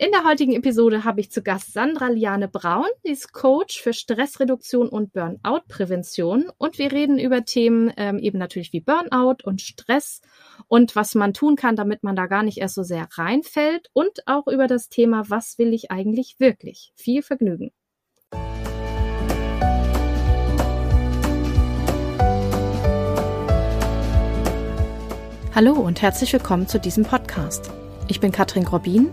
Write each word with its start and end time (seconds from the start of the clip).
In 0.00 0.12
der 0.12 0.22
heutigen 0.22 0.52
Episode 0.52 1.02
habe 1.02 1.18
ich 1.18 1.32
zu 1.32 1.42
Gast 1.42 1.72
Sandra 1.72 2.06
Liane 2.06 2.46
Braun. 2.46 2.86
Sie 3.02 3.10
ist 3.10 3.32
Coach 3.32 3.82
für 3.82 3.92
Stressreduktion 3.92 4.88
und 4.88 5.12
Burnout-Prävention. 5.12 6.52
Und 6.56 6.78
wir 6.78 6.92
reden 6.92 7.18
über 7.18 7.44
Themen 7.44 7.92
ähm, 7.96 8.20
eben 8.20 8.38
natürlich 8.38 8.72
wie 8.72 8.80
Burnout 8.80 9.38
und 9.42 9.60
Stress 9.60 10.20
und 10.68 10.94
was 10.94 11.16
man 11.16 11.34
tun 11.34 11.56
kann, 11.56 11.74
damit 11.74 12.04
man 12.04 12.14
da 12.14 12.26
gar 12.26 12.44
nicht 12.44 12.58
erst 12.58 12.76
so 12.76 12.84
sehr 12.84 13.08
reinfällt. 13.10 13.88
Und 13.92 14.20
auch 14.26 14.46
über 14.46 14.68
das 14.68 14.88
Thema, 14.88 15.24
was 15.30 15.58
will 15.58 15.74
ich 15.74 15.90
eigentlich 15.90 16.36
wirklich? 16.38 16.92
Viel 16.94 17.22
Vergnügen. 17.22 17.72
Hallo 25.56 25.72
und 25.72 26.02
herzlich 26.02 26.32
willkommen 26.32 26.68
zu 26.68 26.78
diesem 26.78 27.02
Podcast. 27.02 27.72
Ich 28.06 28.20
bin 28.20 28.30
Katrin 28.30 28.62
Grobin 28.62 29.12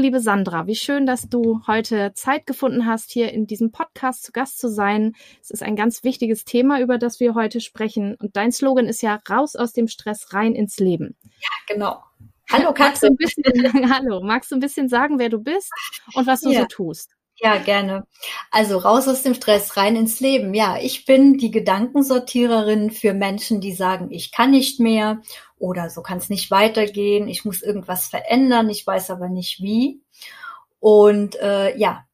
Liebe 0.00 0.20
Sandra, 0.20 0.66
wie 0.66 0.74
schön, 0.74 1.04
dass 1.06 1.28
du 1.28 1.60
heute 1.66 2.12
Zeit 2.14 2.46
gefunden 2.46 2.86
hast, 2.86 3.10
hier 3.10 3.32
in 3.32 3.46
diesem 3.46 3.70
Podcast 3.70 4.24
zu 4.24 4.32
Gast 4.32 4.58
zu 4.58 4.68
sein. 4.68 5.14
Es 5.42 5.50
ist 5.50 5.62
ein 5.62 5.76
ganz 5.76 6.02
wichtiges 6.02 6.44
Thema, 6.44 6.80
über 6.80 6.98
das 6.98 7.20
wir 7.20 7.34
heute 7.34 7.60
sprechen. 7.60 8.16
Und 8.16 8.34
dein 8.36 8.50
Slogan 8.50 8.86
ist 8.86 9.02
ja 9.02 9.20
raus 9.28 9.56
aus 9.56 9.72
dem 9.72 9.88
Stress, 9.88 10.32
rein 10.32 10.54
ins 10.54 10.78
Leben. 10.78 11.16
Ja, 11.22 11.74
genau. 11.74 12.02
Hallo 12.50 12.72
Katrin. 12.72 13.16
Magst 13.20 13.36
bisschen, 13.36 13.90
hallo, 13.92 14.20
magst 14.22 14.50
du 14.50 14.56
ein 14.56 14.60
bisschen 14.60 14.88
sagen, 14.88 15.18
wer 15.18 15.28
du 15.28 15.38
bist 15.38 15.70
und 16.14 16.26
was 16.26 16.40
du 16.40 16.50
ja. 16.50 16.60
so 16.60 16.66
tust? 16.66 17.10
Ja, 17.42 17.56
gerne. 17.56 18.06
Also 18.50 18.76
raus 18.76 19.08
aus 19.08 19.22
dem 19.22 19.32
Stress, 19.34 19.76
rein 19.78 19.96
ins 19.96 20.20
Leben. 20.20 20.52
Ja, 20.52 20.78
ich 20.78 21.06
bin 21.06 21.38
die 21.38 21.50
Gedankensortiererin 21.50 22.90
für 22.90 23.14
Menschen, 23.14 23.60
die 23.62 23.72
sagen, 23.72 24.10
ich 24.10 24.30
kann 24.30 24.50
nicht 24.50 24.78
mehr 24.78 25.22
oder 25.58 25.88
so 25.90 26.02
kann 26.02 26.18
es 26.18 26.28
nicht 26.30 26.50
weitergehen, 26.50 27.28
ich 27.28 27.44
muss 27.44 27.62
irgendwas 27.62 28.06
verändern, 28.08 28.68
ich 28.70 28.86
weiß 28.86 29.10
aber 29.10 29.28
nicht 29.28 29.60
wie. 29.62 30.02
Und 30.80 31.36
äh, 31.40 31.76
ja, 31.78 32.06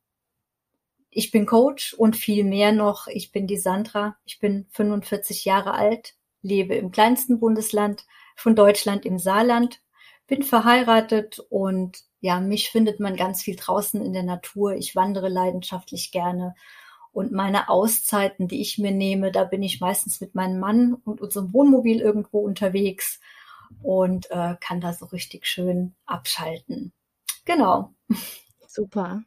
ich 1.11 1.31
bin 1.31 1.47
Coach 1.47 1.95
und 1.95 2.17
viel 2.17 2.45
mehr 2.45 2.73
noch. 2.73 3.07
Ich 3.09 3.33
bin 3.33 3.47
die 3.47 3.57
Sandra, 3.57 4.17
ich 4.25 4.39
bin 4.39 4.67
45 4.71 5.45
Jahre 5.45 5.73
alt, 5.75 6.15
lebe 6.43 6.75
im 6.75 6.91
kleinsten 6.93 7.41
Bundesland 7.41 8.05
von 8.37 8.55
Deutschland 8.55 9.05
im 9.07 9.19
Saarland, 9.19 9.81
bin 10.27 10.43
verheiratet 10.43 11.39
und 11.51 12.03
ja, 12.21 12.41
mich 12.41 12.71
findet 12.71 13.01
man 13.01 13.17
ganz 13.17 13.43
viel 13.43 13.57
draußen 13.57 14.05
in 14.05 14.13
der 14.13 14.23
Natur. 14.23 14.75
Ich 14.75 14.97
wandere 14.97 15.29
leidenschaftlich 15.29 16.11
gerne. 16.11 16.55
Und 17.13 17.33
meine 17.33 17.69
Auszeiten, 17.69 18.49
die 18.49 18.61
ich 18.61 18.79
mir 18.79 18.91
nehme, 18.91 19.33
da 19.33 19.45
bin 19.45 19.63
ich 19.63 19.81
meistens 19.81 20.21
mit 20.21 20.35
meinem 20.35 20.59
Mann 20.59 20.95
und 20.95 21.21
unserem 21.21 21.53
Wohnmobil 21.53 22.01
irgendwo 22.01 22.41
unterwegs 22.41 23.21
und 23.83 24.31
äh, 24.31 24.57
kann 24.61 24.81
da 24.81 24.93
so 24.93 25.07
richtig 25.07 25.47
schön 25.47 25.95
abschalten. 26.05 26.93
Genau. 27.45 27.95
Super. 28.67 29.23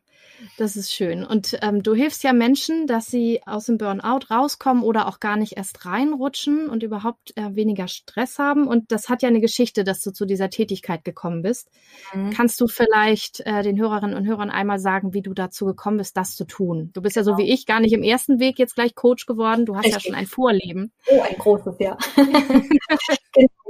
Das 0.58 0.76
ist 0.76 0.94
schön. 0.94 1.24
Und 1.24 1.58
ähm, 1.62 1.84
du 1.84 1.94
hilfst 1.94 2.24
ja 2.24 2.34
Menschen, 2.34 2.88
dass 2.88 3.08
sie 3.08 3.42
aus 3.46 3.66
dem 3.66 3.78
Burnout 3.78 4.28
rauskommen 4.30 4.84
oder 4.84 5.08
auch 5.08 5.20
gar 5.20 5.38
nicht 5.38 5.58
erst 5.58 5.86
reinrutschen 5.86 6.70
und 6.70 6.84
überhaupt 6.84 7.36
äh, 7.36 7.56
weniger 7.56 7.88
Stress 7.88 8.40
haben. 8.40 8.68
Und 8.68 8.92
das 8.92 9.10
hat 9.10 9.22
ja 9.22 9.30
eine 9.30 9.42
Geschichte, 9.42 9.84
dass 9.84 10.02
du 10.02 10.12
zu 10.12 10.26
dieser 10.26 10.50
Tätigkeit 10.50 11.04
gekommen 11.04 11.42
bist. 11.42 11.70
Mhm. 12.14 12.32
Kannst 12.32 12.60
du 12.62 12.68
vielleicht 12.68 13.42
äh, 13.42 13.64
den 13.64 13.80
Hörerinnen 13.80 14.16
und 14.16 14.26
Hörern 14.26 14.50
einmal 14.50 14.80
sagen, 14.80 15.14
wie 15.14 15.22
du 15.22 15.34
dazu 15.34 15.66
gekommen 15.66 15.98
bist, 15.98 16.16
das 16.16 16.36
zu 16.36 16.46
tun? 16.46 16.92
Du 16.94 17.02
bist 17.02 17.16
ja 17.16 17.24
so 17.24 17.36
genau. 17.36 17.44
wie 17.44 17.52
ich 17.54 17.66
gar 17.66 17.80
nicht 17.80 17.94
im 17.94 18.04
ersten 18.04 18.40
Weg 18.40 18.60
jetzt 18.60 18.76
gleich 18.76 18.96
Coach 18.96 19.26
geworden. 19.26 19.66
Du 19.66 19.76
hast 19.76 19.86
Richtig. 19.86 20.04
ja 20.04 20.10
schon 20.10 20.16
ein 20.16 20.28
Vorleben. 20.28 20.92
Oh, 21.10 21.22
ein 21.22 21.38
großes, 21.38 21.76
ja. 21.80 21.98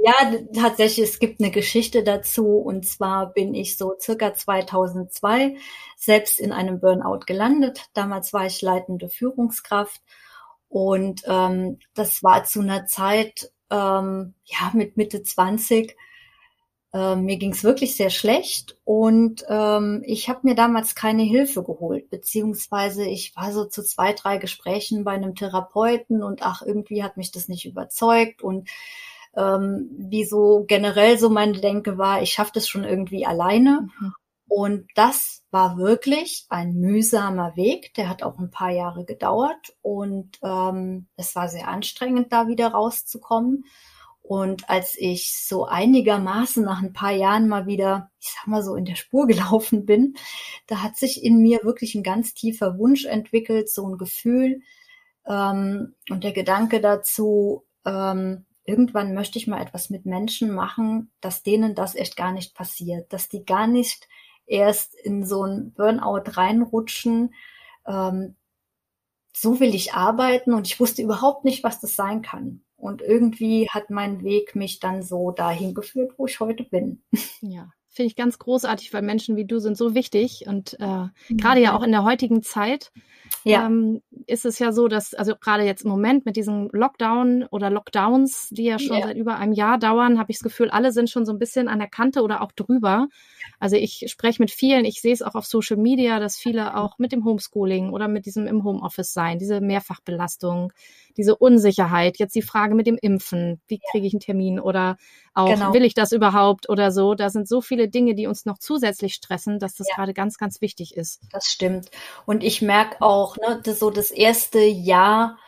Ja, 0.02 0.14
tatsächlich, 0.54 1.10
es 1.10 1.18
gibt 1.18 1.42
eine 1.42 1.50
Geschichte 1.50 2.02
dazu. 2.02 2.56
Und 2.56 2.86
zwar 2.86 3.32
bin 3.32 3.54
ich 3.54 3.76
so 3.76 3.94
circa 4.00 4.32
2002 4.32 5.56
selbst 6.00 6.40
in 6.40 6.50
einem 6.50 6.80
Burnout 6.80 7.20
gelandet. 7.26 7.90
Damals 7.92 8.32
war 8.32 8.46
ich 8.46 8.62
leitende 8.62 9.10
Führungskraft. 9.10 10.00
Und 10.68 11.22
ähm, 11.26 11.78
das 11.94 12.22
war 12.22 12.44
zu 12.44 12.60
einer 12.60 12.86
Zeit, 12.86 13.52
ähm, 13.70 14.34
ja, 14.44 14.70
mit 14.72 14.96
Mitte 14.96 15.22
20. 15.22 15.94
Ähm, 16.92 17.24
mir 17.24 17.36
ging 17.36 17.52
es 17.52 17.62
wirklich 17.62 17.96
sehr 17.96 18.10
schlecht 18.10 18.76
und 18.84 19.44
ähm, 19.48 20.02
ich 20.04 20.28
habe 20.28 20.40
mir 20.42 20.56
damals 20.56 20.96
keine 20.96 21.22
Hilfe 21.22 21.62
geholt, 21.62 22.10
beziehungsweise 22.10 23.04
ich 23.06 23.36
war 23.36 23.52
so 23.52 23.64
zu 23.64 23.84
zwei, 23.84 24.12
drei 24.12 24.38
Gesprächen 24.38 25.04
bei 25.04 25.12
einem 25.12 25.36
Therapeuten 25.36 26.24
und 26.24 26.42
ach, 26.42 26.62
irgendwie 26.62 27.04
hat 27.04 27.16
mich 27.16 27.30
das 27.30 27.46
nicht 27.46 27.64
überzeugt 27.64 28.42
und 28.42 28.68
ähm, 29.36 29.88
wie 29.98 30.24
so 30.24 30.64
generell 30.66 31.16
so 31.16 31.30
meine 31.30 31.60
Denke 31.60 31.96
war, 31.96 32.22
ich 32.22 32.32
schaffe 32.32 32.52
das 32.54 32.66
schon 32.66 32.82
irgendwie 32.82 33.24
alleine. 33.24 33.88
Mhm. 34.00 34.12
Und 34.50 34.88
das 34.96 35.44
war 35.52 35.78
wirklich 35.78 36.44
ein 36.48 36.74
mühsamer 36.74 37.54
Weg. 37.54 37.94
Der 37.94 38.08
hat 38.08 38.24
auch 38.24 38.36
ein 38.40 38.50
paar 38.50 38.72
Jahre 38.72 39.04
gedauert 39.04 39.76
und 39.80 40.40
ähm, 40.42 41.06
es 41.14 41.36
war 41.36 41.48
sehr 41.48 41.68
anstrengend, 41.68 42.32
da 42.32 42.48
wieder 42.48 42.72
rauszukommen. 42.72 43.64
Und 44.22 44.68
als 44.68 44.96
ich 44.98 45.46
so 45.46 45.66
einigermaßen 45.66 46.64
nach 46.64 46.82
ein 46.82 46.92
paar 46.92 47.12
Jahren 47.12 47.46
mal 47.46 47.68
wieder, 47.68 48.10
ich 48.18 48.34
sag 48.34 48.48
mal 48.48 48.64
so, 48.64 48.74
in 48.74 48.86
der 48.86 48.96
Spur 48.96 49.26
gelaufen 49.28 49.86
bin, 49.86 50.14
da 50.66 50.82
hat 50.82 50.96
sich 50.96 51.22
in 51.22 51.40
mir 51.40 51.60
wirklich 51.62 51.94
ein 51.94 52.02
ganz 52.02 52.34
tiefer 52.34 52.76
Wunsch 52.76 53.04
entwickelt, 53.04 53.70
so 53.70 53.86
ein 53.86 53.98
Gefühl 53.98 54.62
ähm, 55.28 55.94
und 56.10 56.24
der 56.24 56.32
Gedanke 56.32 56.80
dazu, 56.80 57.64
ähm, 57.86 58.46
irgendwann 58.64 59.14
möchte 59.14 59.38
ich 59.38 59.46
mal 59.46 59.62
etwas 59.62 59.90
mit 59.90 60.06
Menschen 60.06 60.50
machen, 60.50 61.12
dass 61.20 61.44
denen 61.44 61.76
das 61.76 61.94
echt 61.94 62.16
gar 62.16 62.32
nicht 62.32 62.56
passiert, 62.56 63.12
dass 63.12 63.28
die 63.28 63.44
gar 63.44 63.68
nicht 63.68 64.08
erst 64.50 64.94
in 64.94 65.24
so 65.24 65.44
ein 65.44 65.72
Burnout 65.72 66.24
reinrutschen. 66.26 67.34
Ähm, 67.86 68.34
so 69.32 69.60
will 69.60 69.74
ich 69.74 69.94
arbeiten 69.94 70.52
und 70.52 70.66
ich 70.66 70.80
wusste 70.80 71.02
überhaupt 71.02 71.44
nicht, 71.44 71.62
was 71.62 71.80
das 71.80 71.96
sein 71.96 72.20
kann. 72.20 72.62
Und 72.76 73.00
irgendwie 73.00 73.68
hat 73.68 73.90
mein 73.90 74.22
Weg 74.24 74.56
mich 74.56 74.80
dann 74.80 75.02
so 75.02 75.30
dahin 75.30 75.74
geführt, 75.74 76.12
wo 76.16 76.26
ich 76.26 76.40
heute 76.40 76.64
bin. 76.64 77.02
Ja, 77.42 77.72
finde 77.88 78.08
ich 78.08 78.16
ganz 78.16 78.38
großartig, 78.38 78.92
weil 78.92 79.02
Menschen 79.02 79.36
wie 79.36 79.46
du 79.46 79.58
sind 79.58 79.76
so 79.76 79.94
wichtig 79.94 80.44
und 80.46 80.78
äh, 80.78 80.84
mhm. 80.84 81.36
gerade 81.36 81.60
ja 81.60 81.76
auch 81.76 81.82
in 81.82 81.90
der 81.90 82.04
heutigen 82.04 82.42
Zeit 82.42 82.92
ja. 83.44 83.66
ähm, 83.66 84.02
ist 84.30 84.46
es 84.46 84.58
ja 84.58 84.72
so, 84.72 84.88
dass, 84.88 85.14
also 85.14 85.34
gerade 85.34 85.64
jetzt 85.64 85.82
im 85.82 85.90
Moment 85.90 86.24
mit 86.24 86.36
diesem 86.36 86.68
Lockdown 86.72 87.44
oder 87.50 87.70
Lockdowns, 87.70 88.48
die 88.50 88.64
ja 88.64 88.78
schon 88.78 88.98
ja. 88.98 89.06
seit 89.08 89.16
über 89.16 89.36
einem 89.36 89.52
Jahr 89.52 89.78
dauern, 89.78 90.18
habe 90.18 90.30
ich 90.30 90.38
das 90.38 90.44
Gefühl, 90.44 90.70
alle 90.70 90.92
sind 90.92 91.10
schon 91.10 91.26
so 91.26 91.32
ein 91.32 91.38
bisschen 91.38 91.68
an 91.68 91.78
der 91.78 91.88
Kante 91.88 92.22
oder 92.22 92.42
auch 92.42 92.52
drüber. 92.52 93.08
Also 93.58 93.76
ich 93.76 94.06
spreche 94.08 94.40
mit 94.40 94.50
vielen, 94.50 94.84
ich 94.84 95.00
sehe 95.00 95.12
es 95.12 95.22
auch 95.22 95.34
auf 95.34 95.46
Social 95.46 95.76
Media, 95.76 96.20
dass 96.20 96.36
viele 96.36 96.76
auch 96.76 96.98
mit 96.98 97.12
dem 97.12 97.24
Homeschooling 97.24 97.90
oder 97.90 98.08
mit 98.08 98.26
diesem 98.26 98.46
im 98.46 98.64
Homeoffice 98.64 99.12
sein, 99.12 99.38
diese 99.38 99.60
Mehrfachbelastung, 99.60 100.72
diese 101.16 101.36
Unsicherheit, 101.36 102.18
jetzt 102.18 102.34
die 102.34 102.42
Frage 102.42 102.74
mit 102.74 102.86
dem 102.86 102.98
Impfen, 103.00 103.60
wie 103.68 103.80
kriege 103.90 104.06
ich 104.06 104.14
einen 104.14 104.20
Termin 104.20 104.60
oder 104.60 104.96
auch 105.34 105.48
genau. 105.48 105.72
will 105.72 105.84
ich 105.84 105.94
das 105.94 106.12
überhaupt 106.12 106.68
oder 106.68 106.90
so. 106.90 107.14
Da 107.14 107.30
sind 107.30 107.48
so 107.48 107.60
viele 107.60 107.88
Dinge, 107.88 108.14
die 108.14 108.26
uns 108.26 108.46
noch 108.46 108.58
zusätzlich 108.58 109.14
stressen, 109.14 109.58
dass 109.58 109.74
das 109.74 109.88
ja. 109.88 109.96
gerade 109.96 110.14
ganz, 110.14 110.38
ganz 110.38 110.60
wichtig 110.60 110.96
ist. 110.96 111.20
Das 111.32 111.46
stimmt. 111.46 111.90
Und 112.26 112.42
ich 112.42 112.62
merke 112.62 113.00
auch, 113.00 113.36
ne, 113.36 113.60
das 113.62 113.78
so 113.78 113.90
das 113.90 114.10
erste 114.20 114.60
Jahr 114.60 115.38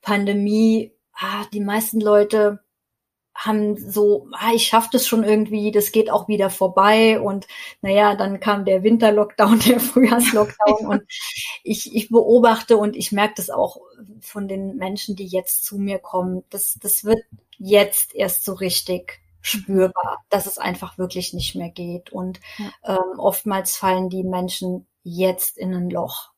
Pandemie, 0.00 0.92
ah, 1.14 1.44
die 1.52 1.60
meisten 1.60 2.00
Leute 2.00 2.60
haben 3.34 3.76
so, 3.76 4.28
ah, 4.32 4.52
ich 4.54 4.66
schaffe 4.66 4.90
das 4.92 5.06
schon 5.06 5.24
irgendwie, 5.24 5.70
das 5.70 5.92
geht 5.92 6.10
auch 6.10 6.28
wieder 6.28 6.50
vorbei 6.50 7.20
und 7.20 7.46
naja, 7.80 8.14
dann 8.14 8.40
kam 8.40 8.64
der 8.64 8.82
Winterlockdown, 8.82 9.58
der 9.66 9.80
Frühjahrslockdown 9.80 10.86
und 10.86 11.02
ich, 11.62 11.94
ich 11.94 12.08
beobachte 12.08 12.76
und 12.76 12.96
ich 12.96 13.12
merke 13.12 13.34
das 13.36 13.50
auch 13.50 13.78
von 14.20 14.48
den 14.48 14.76
Menschen, 14.76 15.16
die 15.16 15.26
jetzt 15.26 15.64
zu 15.64 15.78
mir 15.78 15.98
kommen, 15.98 16.44
das, 16.50 16.78
das 16.80 17.04
wird 17.04 17.20
jetzt 17.58 18.14
erst 18.14 18.44
so 18.44 18.52
richtig 18.54 19.20
spürbar, 19.40 20.24
dass 20.28 20.46
es 20.46 20.58
einfach 20.58 20.98
wirklich 20.98 21.32
nicht 21.32 21.54
mehr 21.54 21.70
geht 21.70 22.10
und 22.10 22.40
ja. 22.58 22.96
ähm, 22.96 23.18
oftmals 23.18 23.76
fallen 23.76 24.08
die 24.08 24.24
Menschen 24.24 24.86
jetzt 25.02 25.58
in 25.58 25.74
ein 25.74 25.90
Loch. 25.90 26.30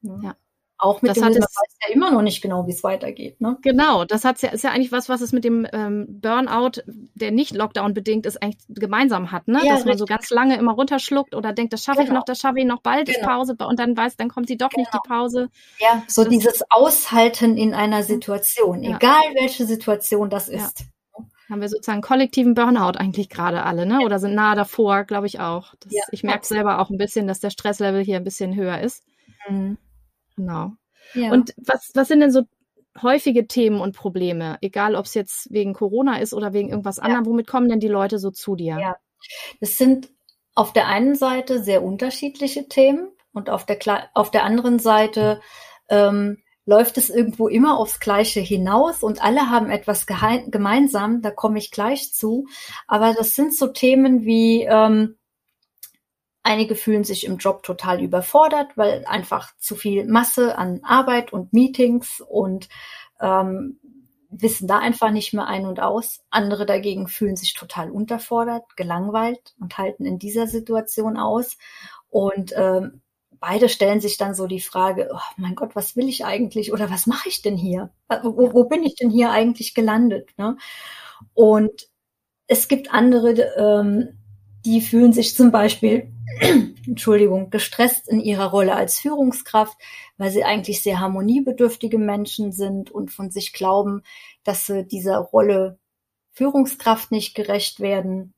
Ja. 0.00 0.34
Auch 0.82 1.00
mit 1.00 1.10
das 1.10 1.14
dem, 1.14 1.26
hat 1.26 1.32
man 1.34 1.42
weiß 1.42 1.76
ja 1.86 1.94
immer 1.94 2.10
noch 2.10 2.22
nicht 2.22 2.42
genau, 2.42 2.66
wie 2.66 2.72
es 2.72 2.82
weitergeht. 2.82 3.40
Ne? 3.40 3.56
Genau, 3.62 4.04
das 4.04 4.24
hat's 4.24 4.42
ja, 4.42 4.48
ist 4.48 4.64
ja 4.64 4.70
eigentlich 4.70 4.90
was, 4.90 5.08
was 5.08 5.20
es 5.20 5.30
mit 5.30 5.44
dem 5.44 5.64
ähm, 5.72 6.06
Burnout, 6.08 6.82
der 7.14 7.30
nicht 7.30 7.54
Lockdown 7.54 7.94
bedingt 7.94 8.26
ist, 8.26 8.42
eigentlich 8.42 8.58
gemeinsam 8.68 9.30
hat, 9.30 9.46
ne? 9.46 9.60
Ja, 9.62 9.74
Dass 9.74 9.84
man 9.84 9.96
so 9.96 10.06
ganz 10.06 10.30
lange 10.30 10.56
immer 10.56 10.72
runterschluckt 10.72 11.36
oder 11.36 11.52
denkt, 11.52 11.72
das 11.72 11.84
schaffe 11.84 11.98
genau. 12.00 12.10
ich 12.10 12.14
noch, 12.16 12.24
das 12.24 12.40
schaffe 12.40 12.58
ich 12.58 12.64
noch, 12.64 12.80
bald 12.80 13.06
genau. 13.06 13.16
ist 13.16 13.24
Pause 13.24 13.56
und 13.64 13.78
dann 13.78 13.96
weiß, 13.96 14.16
dann 14.16 14.28
kommt 14.28 14.48
sie 14.48 14.56
doch 14.56 14.70
genau. 14.70 14.80
nicht 14.80 14.92
die 14.92 14.98
genau. 15.04 15.20
Pause. 15.20 15.50
Ja, 15.78 16.02
so 16.08 16.24
das, 16.24 16.32
dieses 16.32 16.62
Aushalten 16.68 17.56
in 17.56 17.74
einer 17.74 18.02
Situation, 18.02 18.82
ja. 18.82 18.96
egal 18.96 19.22
welche 19.38 19.64
Situation 19.66 20.30
das 20.30 20.48
ist. 20.48 20.80
Ja 20.80 20.86
haben 21.48 21.60
wir 21.60 21.68
sozusagen 21.68 22.00
kollektiven 22.00 22.54
Burnout 22.54 22.98
eigentlich 22.98 23.28
gerade 23.28 23.62
alle, 23.62 23.84
ne? 23.84 24.00
Oder 24.00 24.18
sind 24.18 24.34
nahe 24.34 24.56
davor, 24.56 25.04
glaube 25.04 25.26
ich 25.26 25.38
auch. 25.38 25.74
Das, 25.80 25.92
ja, 25.92 26.02
ich 26.10 26.22
merke 26.22 26.46
selber 26.46 26.80
auch 26.80 26.88
ein 26.88 26.96
bisschen, 26.96 27.26
dass 27.26 27.40
der 27.40 27.50
Stresslevel 27.50 28.02
hier 28.02 28.16
ein 28.16 28.24
bisschen 28.24 28.56
höher 28.56 28.80
ist. 28.80 29.04
Mhm. 29.48 29.76
Genau. 30.42 30.72
Ja. 31.14 31.32
Und 31.32 31.54
was, 31.56 31.90
was 31.94 32.08
sind 32.08 32.20
denn 32.20 32.30
so 32.30 32.42
häufige 33.00 33.46
Themen 33.46 33.80
und 33.80 33.96
Probleme, 33.96 34.58
egal 34.60 34.94
ob 34.96 35.06
es 35.06 35.14
jetzt 35.14 35.50
wegen 35.52 35.72
Corona 35.72 36.18
ist 36.18 36.34
oder 36.34 36.52
wegen 36.52 36.68
irgendwas 36.68 36.98
ja. 36.98 37.04
anderem, 37.04 37.26
womit 37.26 37.46
kommen 37.46 37.68
denn 37.68 37.80
die 37.80 37.88
Leute 37.88 38.18
so 38.18 38.30
zu 38.30 38.56
dir? 38.56 38.78
Ja, 38.78 38.96
das 39.60 39.78
sind 39.78 40.10
auf 40.54 40.72
der 40.72 40.88
einen 40.88 41.14
Seite 41.14 41.62
sehr 41.62 41.82
unterschiedliche 41.82 42.68
Themen 42.68 43.08
und 43.32 43.48
auf 43.48 43.64
der, 43.64 43.78
auf 44.14 44.30
der 44.30 44.44
anderen 44.44 44.78
Seite 44.78 45.40
ähm, 45.88 46.38
läuft 46.66 46.98
es 46.98 47.10
irgendwo 47.10 47.48
immer 47.48 47.78
aufs 47.78 48.00
Gleiche 48.00 48.40
hinaus 48.40 49.02
und 49.02 49.22
alle 49.22 49.50
haben 49.50 49.70
etwas 49.70 50.06
gemeinsam, 50.06 51.22
da 51.22 51.30
komme 51.30 51.58
ich 51.58 51.70
gleich 51.70 52.12
zu. 52.12 52.46
Aber 52.86 53.14
das 53.14 53.34
sind 53.34 53.56
so 53.56 53.68
Themen 53.68 54.24
wie, 54.24 54.62
ähm, 54.62 55.16
einige 56.42 56.74
fühlen 56.74 57.04
sich 57.04 57.24
im 57.24 57.38
Job 57.38 57.62
total 57.62 58.02
überfordert, 58.02 58.76
weil 58.76 59.04
einfach 59.06 59.56
zu 59.58 59.76
viel 59.76 60.06
Masse 60.06 60.58
an 60.58 60.80
Arbeit 60.82 61.32
und 61.32 61.52
Meetings 61.52 62.20
und 62.20 62.68
ähm, 63.20 63.78
wissen 64.30 64.66
da 64.66 64.78
einfach 64.78 65.10
nicht 65.10 65.34
mehr 65.34 65.46
ein 65.46 65.66
und 65.66 65.80
aus. 65.80 66.24
Andere 66.30 66.66
dagegen 66.66 67.06
fühlen 67.06 67.36
sich 67.36 67.54
total 67.54 67.90
unterfordert, 67.90 68.76
gelangweilt 68.76 69.54
und 69.60 69.76
halten 69.78 70.06
in 70.06 70.18
dieser 70.18 70.46
Situation 70.46 71.16
aus. 71.16 71.58
Und 72.08 72.52
ähm, 72.56 73.02
beide 73.38 73.68
stellen 73.68 74.00
sich 74.00 74.16
dann 74.16 74.34
so 74.34 74.46
die 74.46 74.60
Frage, 74.60 75.10
oh 75.12 75.32
mein 75.36 75.54
Gott, 75.54 75.76
was 75.76 75.96
will 75.96 76.08
ich 76.08 76.24
eigentlich 76.24 76.72
oder 76.72 76.90
was 76.90 77.06
mache 77.06 77.28
ich 77.28 77.42
denn 77.42 77.56
hier? 77.56 77.90
Äh, 78.08 78.18
wo, 78.22 78.54
wo 78.54 78.64
bin 78.64 78.82
ich 78.82 78.94
denn 78.94 79.10
hier 79.10 79.30
eigentlich 79.30 79.74
gelandet? 79.74 80.30
Ne? 80.38 80.56
Und 81.34 81.88
es 82.46 82.68
gibt 82.68 82.92
andere, 82.92 83.32
ähm, 83.56 84.18
die 84.64 84.80
fühlen 84.80 85.12
sich 85.12 85.34
zum 85.34 85.50
Beispiel, 85.50 86.10
Entschuldigung, 86.86 87.50
gestresst 87.50 88.08
in 88.08 88.20
ihrer 88.20 88.46
Rolle 88.46 88.74
als 88.74 88.98
Führungskraft, 88.98 89.76
weil 90.16 90.30
sie 90.30 90.44
eigentlich 90.44 90.82
sehr 90.82 91.00
harmoniebedürftige 91.00 91.98
Menschen 91.98 92.52
sind 92.52 92.90
und 92.90 93.10
von 93.10 93.30
sich 93.30 93.52
glauben, 93.52 94.02
dass 94.44 94.66
sie 94.66 94.86
dieser 94.86 95.18
Rolle 95.18 95.78
Führungskraft 96.32 97.10
nicht 97.10 97.34
gerecht 97.34 97.80
werden. 97.80 98.34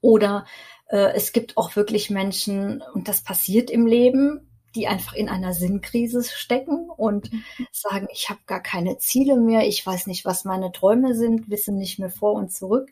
Oder 0.00 0.46
äh, 0.88 1.12
es 1.14 1.32
gibt 1.32 1.56
auch 1.56 1.76
wirklich 1.76 2.10
Menschen, 2.10 2.82
und 2.94 3.08
das 3.08 3.22
passiert 3.22 3.70
im 3.70 3.86
Leben, 3.86 4.48
die 4.74 4.88
einfach 4.88 5.14
in 5.14 5.28
einer 5.28 5.52
Sinnkrise 5.52 6.24
stecken 6.24 6.88
und 6.88 7.32
mhm. 7.32 7.44
sagen, 7.70 8.08
ich 8.12 8.30
habe 8.30 8.40
gar 8.46 8.62
keine 8.62 8.98
Ziele 8.98 9.36
mehr, 9.36 9.66
ich 9.66 9.84
weiß 9.84 10.06
nicht, 10.06 10.24
was 10.24 10.44
meine 10.44 10.72
Träume 10.72 11.14
sind, 11.14 11.50
wissen 11.50 11.76
nicht 11.76 11.98
mehr 11.98 12.10
vor 12.10 12.34
und 12.34 12.52
zurück. 12.52 12.90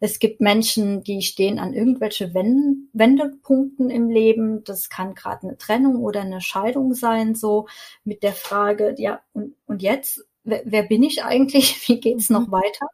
Es 0.00 0.18
gibt 0.18 0.40
Menschen, 0.40 1.02
die 1.02 1.22
stehen 1.22 1.58
an 1.58 1.74
irgendwelche 1.74 2.32
Wendepunkten 2.34 3.90
im 3.90 4.10
Leben. 4.10 4.62
Das 4.64 4.88
kann 4.88 5.14
gerade 5.14 5.48
eine 5.48 5.58
Trennung 5.58 5.96
oder 5.96 6.20
eine 6.20 6.40
Scheidung 6.40 6.94
sein, 6.94 7.34
so 7.34 7.66
mit 8.04 8.22
der 8.22 8.32
Frage, 8.32 8.94
ja, 8.98 9.20
und, 9.32 9.54
und 9.66 9.82
jetzt, 9.82 10.24
wer, 10.44 10.62
wer 10.64 10.84
bin 10.84 11.02
ich 11.02 11.24
eigentlich? 11.24 11.76
Wie 11.88 12.00
geht's 12.00 12.30
noch 12.30 12.46
mhm. 12.46 12.52
weiter? 12.52 12.86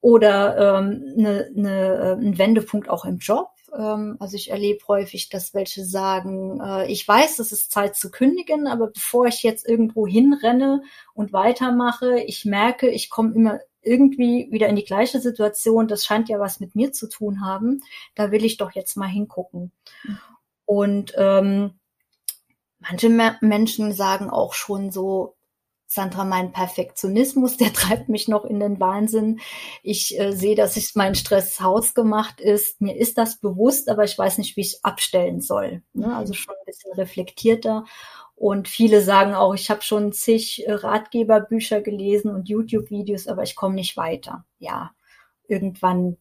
Oder 0.00 0.78
ähm, 0.78 1.14
eine, 1.18 1.50
eine, 1.56 2.18
ein 2.20 2.38
Wendepunkt 2.38 2.88
auch 2.88 3.04
im 3.04 3.18
Job 3.18 3.48
ähm, 3.76 4.16
also 4.18 4.36
ich 4.36 4.50
erlebe 4.50 4.86
häufig, 4.88 5.28
dass 5.28 5.54
welche 5.54 5.84
sagen, 5.84 6.60
äh, 6.60 6.90
ich 6.90 7.06
weiß, 7.06 7.38
es 7.38 7.52
ist 7.52 7.70
Zeit 7.70 7.96
zu 7.96 8.10
kündigen, 8.10 8.66
aber 8.66 8.88
bevor 8.88 9.26
ich 9.26 9.42
jetzt 9.42 9.68
irgendwo 9.68 10.06
hinrenne 10.06 10.82
und 11.14 11.32
weitermache, 11.32 12.20
ich 12.20 12.44
merke, 12.44 12.88
ich 12.88 13.10
komme 13.10 13.34
immer 13.34 13.60
irgendwie 13.82 14.48
wieder 14.50 14.68
in 14.68 14.76
die 14.76 14.84
gleiche 14.84 15.20
Situation. 15.20 15.88
Das 15.88 16.04
scheint 16.04 16.28
ja 16.28 16.38
was 16.40 16.60
mit 16.60 16.74
mir 16.74 16.92
zu 16.92 17.08
tun 17.08 17.44
haben. 17.44 17.82
Da 18.14 18.30
will 18.30 18.44
ich 18.44 18.56
doch 18.56 18.72
jetzt 18.72 18.96
mal 18.96 19.06
hingucken. 19.06 19.72
Mhm. 20.04 20.18
Und 20.64 21.12
ähm, 21.16 21.78
manche 22.78 23.08
Menschen 23.40 23.92
sagen 23.92 24.30
auch 24.30 24.52
schon 24.52 24.90
so, 24.90 25.38
Sandra, 25.90 26.24
mein 26.24 26.52
Perfektionismus, 26.52 27.56
der 27.56 27.72
treibt 27.72 28.10
mich 28.10 28.28
noch 28.28 28.44
in 28.44 28.60
den 28.60 28.78
Wahnsinn. 28.78 29.40
Ich 29.82 30.18
äh, 30.20 30.32
sehe, 30.32 30.54
dass 30.54 30.76
ich 30.76 30.94
mein 30.94 31.14
Stress 31.14 31.60
hausgemacht 31.60 32.40
ist. 32.40 32.80
Mir 32.80 32.96
ist 32.96 33.16
das 33.16 33.38
bewusst, 33.38 33.88
aber 33.88 34.04
ich 34.04 34.16
weiß 34.16 34.36
nicht, 34.38 34.56
wie 34.56 34.60
ich 34.60 34.84
abstellen 34.84 35.40
soll. 35.40 35.82
Ne? 35.94 36.14
Also 36.14 36.34
schon 36.34 36.54
ein 36.54 36.66
bisschen 36.66 36.92
reflektierter. 36.92 37.86
Und 38.38 38.68
viele 38.68 39.02
sagen 39.02 39.34
auch, 39.34 39.52
ich 39.52 39.68
habe 39.68 39.82
schon 39.82 40.12
zig 40.12 40.64
äh, 40.64 40.72
Ratgeberbücher 40.72 41.80
gelesen 41.80 42.32
und 42.32 42.48
YouTube-Videos, 42.48 43.26
aber 43.26 43.42
ich 43.42 43.56
komme 43.56 43.74
nicht 43.74 43.96
weiter. 43.96 44.44
Ja, 44.60 44.92
irgendwann 45.48 46.16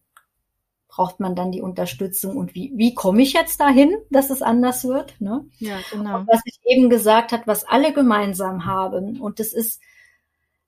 braucht 0.87 1.19
man 1.19 1.35
dann 1.35 1.51
die 1.51 1.61
Unterstützung 1.61 2.35
und 2.35 2.55
wie, 2.55 2.71
wie 2.75 2.95
komme 2.95 3.21
ich 3.21 3.33
jetzt 3.33 3.59
dahin, 3.59 3.95
dass 4.09 4.31
es 4.31 4.41
anders 4.41 4.85
wird? 4.85 5.19
Ne? 5.21 5.45
Ja, 5.59 5.77
genau. 5.91 6.19
Und 6.19 6.27
was 6.27 6.41
ich 6.45 6.59
eben 6.65 6.89
gesagt 6.89 7.31
hat, 7.31 7.45
was 7.45 7.65
alle 7.65 7.93
gemeinsam 7.93 8.65
haben 8.65 9.21
und 9.21 9.39
das 9.39 9.53
ist 9.53 9.79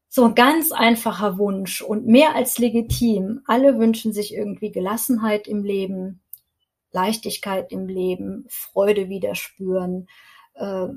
so 0.08 0.26
ein 0.26 0.36
ganz 0.36 0.72
einfacher 0.72 1.40
Wunsch 1.40 1.82
und 1.82 2.06
mehr 2.06 2.36
als 2.36 2.60
legitim. 2.60 3.42
Alle 3.46 3.80
wünschen 3.80 4.14
sich 4.14 4.34
irgendwie 4.34 4.72
Gelassenheit 4.72 5.48
im 5.48 5.64
Leben, 5.64 6.22
Leichtigkeit 6.92 7.72
im 7.72 7.88
Leben, 7.88 8.46
Freude 8.50 9.10
wieder 9.10 9.34
spüren, 9.34 10.08
äh, 10.56 10.88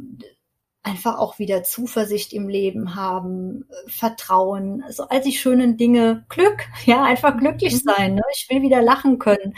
einfach 0.82 1.18
auch 1.18 1.38
wieder 1.38 1.62
Zuversicht 1.62 2.32
im 2.32 2.48
Leben 2.48 2.94
haben, 2.94 3.66
Vertrauen, 3.86 4.82
also 4.82 5.04
all 5.04 5.20
die 5.20 5.32
schönen 5.32 5.76
Dinge, 5.76 6.24
Glück, 6.28 6.66
ja, 6.86 7.04
einfach 7.04 7.36
glücklich 7.36 7.74
mhm. 7.74 7.78
sein. 7.78 8.14
Ne? 8.14 8.22
Ich 8.34 8.48
will 8.50 8.62
wieder 8.62 8.82
lachen 8.82 9.18
können. 9.18 9.54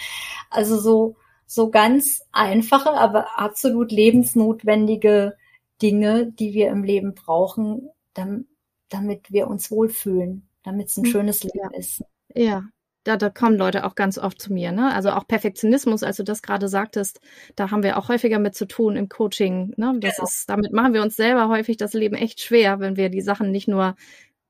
Also 0.50 0.78
so, 0.78 1.16
so 1.46 1.70
ganz 1.70 2.22
einfache, 2.32 2.90
aber 2.92 3.38
absolut 3.38 3.90
lebensnotwendige 3.90 5.36
Dinge, 5.80 6.30
die 6.32 6.52
wir 6.52 6.68
im 6.68 6.84
Leben 6.84 7.14
brauchen, 7.14 7.88
damit, 8.12 8.46
damit 8.88 9.32
wir 9.32 9.48
uns 9.48 9.70
wohlfühlen, 9.70 10.48
damit 10.62 10.88
es 10.88 10.96
ein 10.96 11.02
mhm. 11.02 11.10
schönes 11.10 11.42
Leben 11.42 11.70
ja. 11.72 11.78
ist. 11.78 12.04
Ja, 12.34 12.64
da, 13.04 13.16
da 13.16 13.30
kommen 13.30 13.56
Leute 13.56 13.84
auch 13.84 13.94
ganz 13.94 14.18
oft 14.18 14.40
zu 14.40 14.52
mir, 14.52 14.72
ne? 14.72 14.92
Also 14.92 15.10
auch 15.10 15.26
Perfektionismus, 15.26 16.02
als 16.02 16.16
du 16.16 16.24
das 16.24 16.42
gerade 16.42 16.68
sagtest, 16.68 17.20
da 17.54 17.70
haben 17.70 17.82
wir 17.82 17.98
auch 17.98 18.08
häufiger 18.08 18.38
mit 18.38 18.54
zu 18.54 18.66
tun 18.66 18.96
im 18.96 19.08
Coaching. 19.08 19.74
Ne? 19.76 19.94
Das 20.00 20.16
genau. 20.16 20.28
ist, 20.28 20.48
damit 20.48 20.72
machen 20.72 20.94
wir 20.94 21.02
uns 21.02 21.14
selber 21.14 21.48
häufig 21.48 21.76
das 21.76 21.92
Leben 21.92 22.16
echt 22.16 22.40
schwer, 22.40 22.80
wenn 22.80 22.96
wir 22.96 23.10
die 23.10 23.20
Sachen 23.20 23.50
nicht 23.50 23.68
nur 23.68 23.94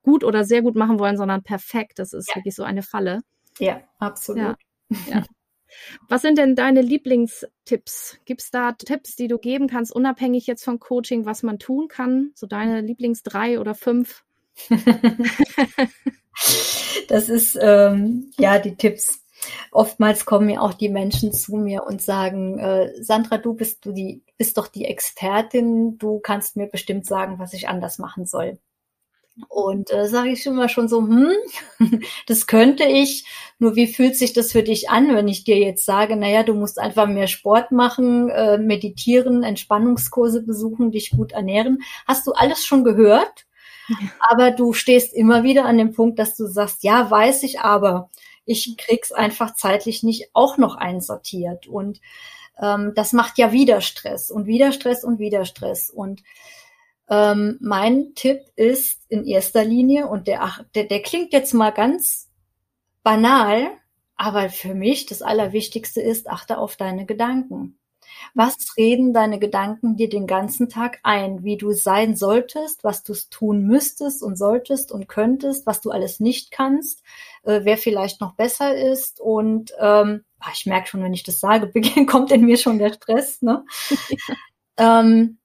gut 0.02 0.22
oder 0.22 0.44
sehr 0.44 0.62
gut 0.62 0.76
machen 0.76 0.98
wollen, 0.98 1.16
sondern 1.16 1.42
perfekt. 1.42 1.98
Das 1.98 2.12
ist 2.12 2.28
ja. 2.28 2.36
wirklich 2.36 2.54
so 2.54 2.62
eine 2.62 2.82
Falle. 2.82 3.22
Ja, 3.58 3.82
absolut. 3.98 4.56
Ja. 4.88 4.96
ja. 5.08 5.24
Was 6.08 6.22
sind 6.22 6.38
denn 6.38 6.54
deine 6.54 6.82
Lieblingstipps? 6.82 8.20
Gibt 8.24 8.42
es 8.42 8.50
da 8.52 8.72
Tipps, 8.72 9.16
die 9.16 9.26
du 9.26 9.38
geben 9.38 9.66
kannst, 9.66 9.92
unabhängig 9.92 10.46
jetzt 10.46 10.64
vom 10.64 10.78
Coaching, 10.78 11.26
was 11.26 11.42
man 11.42 11.58
tun 11.58 11.88
kann? 11.88 12.30
So 12.36 12.46
deine 12.46 12.80
Lieblings 12.80 13.24
drei 13.24 13.58
oder 13.58 13.74
fünf? 13.74 14.24
Das 17.08 17.28
ist 17.28 17.58
ähm, 17.60 18.32
ja 18.38 18.58
die 18.58 18.76
Tipps. 18.76 19.20
Oftmals 19.70 20.24
kommen 20.24 20.46
mir 20.46 20.62
auch 20.62 20.74
die 20.74 20.88
Menschen 20.88 21.32
zu 21.32 21.56
mir 21.56 21.84
und 21.84 22.00
sagen, 22.00 22.58
äh, 22.58 22.92
Sandra, 23.02 23.38
du 23.38 23.54
bist 23.54 23.84
du 23.84 23.92
die 23.92 24.22
bist 24.38 24.56
doch 24.56 24.68
die 24.68 24.86
Expertin, 24.86 25.98
du 25.98 26.18
kannst 26.20 26.56
mir 26.56 26.66
bestimmt 26.66 27.06
sagen, 27.06 27.38
was 27.38 27.52
ich 27.52 27.68
anders 27.68 27.98
machen 27.98 28.26
soll. 28.26 28.58
Und 29.48 29.92
äh, 29.92 30.06
sage 30.06 30.30
ich 30.30 30.46
immer 30.46 30.68
schon 30.68 30.88
so, 30.88 31.00
hm, 31.00 31.32
das 32.26 32.46
könnte 32.46 32.84
ich. 32.84 33.24
Nur 33.58 33.74
wie 33.74 33.88
fühlt 33.88 34.16
sich 34.16 34.32
das 34.32 34.52
für 34.52 34.62
dich 34.62 34.90
an, 34.90 35.14
wenn 35.14 35.26
ich 35.26 35.44
dir 35.44 35.58
jetzt 35.58 35.84
sage, 35.84 36.16
naja, 36.16 36.44
du 36.44 36.54
musst 36.54 36.78
einfach 36.78 37.08
mehr 37.08 37.26
Sport 37.26 37.72
machen, 37.72 38.28
äh, 38.30 38.58
meditieren, 38.58 39.42
Entspannungskurse 39.42 40.42
besuchen, 40.42 40.92
dich 40.92 41.10
gut 41.10 41.32
ernähren. 41.32 41.82
Hast 42.06 42.26
du 42.26 42.32
alles 42.32 42.64
schon 42.64 42.84
gehört? 42.84 43.46
Aber 44.28 44.50
du 44.50 44.72
stehst 44.72 45.14
immer 45.14 45.42
wieder 45.42 45.64
an 45.64 45.78
dem 45.78 45.92
Punkt, 45.92 46.18
dass 46.18 46.36
du 46.36 46.46
sagst, 46.46 46.82
ja, 46.84 47.10
weiß 47.10 47.42
ich, 47.42 47.60
aber 47.60 48.10
ich 48.46 48.76
krieg's 48.76 49.12
einfach 49.12 49.54
zeitlich 49.54 50.02
nicht 50.02 50.30
auch 50.32 50.58
noch 50.58 50.76
einsortiert. 50.76 51.66
Und 51.66 52.00
ähm, 52.60 52.92
das 52.94 53.12
macht 53.12 53.38
ja 53.38 53.52
wieder 53.52 53.80
Stress 53.80 54.30
und 54.30 54.46
wieder 54.46 54.72
Stress 54.72 55.04
und 55.04 55.18
wieder 55.18 55.44
Stress. 55.44 55.90
Und 55.90 56.22
ähm, 57.08 57.58
mein 57.60 58.14
Tipp 58.14 58.40
ist 58.56 59.02
in 59.08 59.26
erster 59.26 59.64
Linie, 59.64 60.08
und 60.08 60.26
der, 60.26 60.66
der, 60.74 60.84
der 60.84 61.02
klingt 61.02 61.32
jetzt 61.32 61.54
mal 61.54 61.70
ganz 61.70 62.30
banal, 63.02 63.68
aber 64.16 64.48
für 64.48 64.74
mich 64.74 65.06
das 65.06 65.22
Allerwichtigste 65.22 66.00
ist, 66.00 66.28
achte 66.28 66.58
auf 66.58 66.76
deine 66.76 67.04
Gedanken. 67.04 67.78
Was 68.34 68.56
reden 68.76 69.12
deine 69.12 69.38
Gedanken 69.38 69.96
dir 69.96 70.08
den 70.08 70.26
ganzen 70.26 70.68
Tag 70.68 70.98
ein, 71.02 71.44
wie 71.44 71.56
du 71.56 71.72
sein 71.72 72.16
solltest, 72.16 72.84
was 72.84 73.02
du 73.02 73.14
tun 73.30 73.62
müsstest 73.62 74.22
und 74.22 74.36
solltest 74.36 74.92
und 74.92 75.08
könntest, 75.08 75.66
was 75.66 75.80
du 75.80 75.90
alles 75.90 76.20
nicht 76.20 76.50
kannst, 76.50 77.02
äh, 77.42 77.60
wer 77.64 77.76
vielleicht 77.76 78.20
noch 78.20 78.34
besser 78.34 78.74
ist 78.76 79.20
und 79.20 79.72
ähm, 79.78 80.24
ah, 80.38 80.50
ich 80.52 80.66
merke 80.66 80.88
schon, 80.88 81.02
wenn 81.02 81.14
ich 81.14 81.22
das 81.22 81.40
sage, 81.40 81.72
kommt 82.06 82.32
in 82.32 82.44
mir 82.44 82.56
schon 82.56 82.78
der 82.78 82.92
Stress. 82.92 83.42
Ne? 83.42 83.64
ähm, 84.76 85.38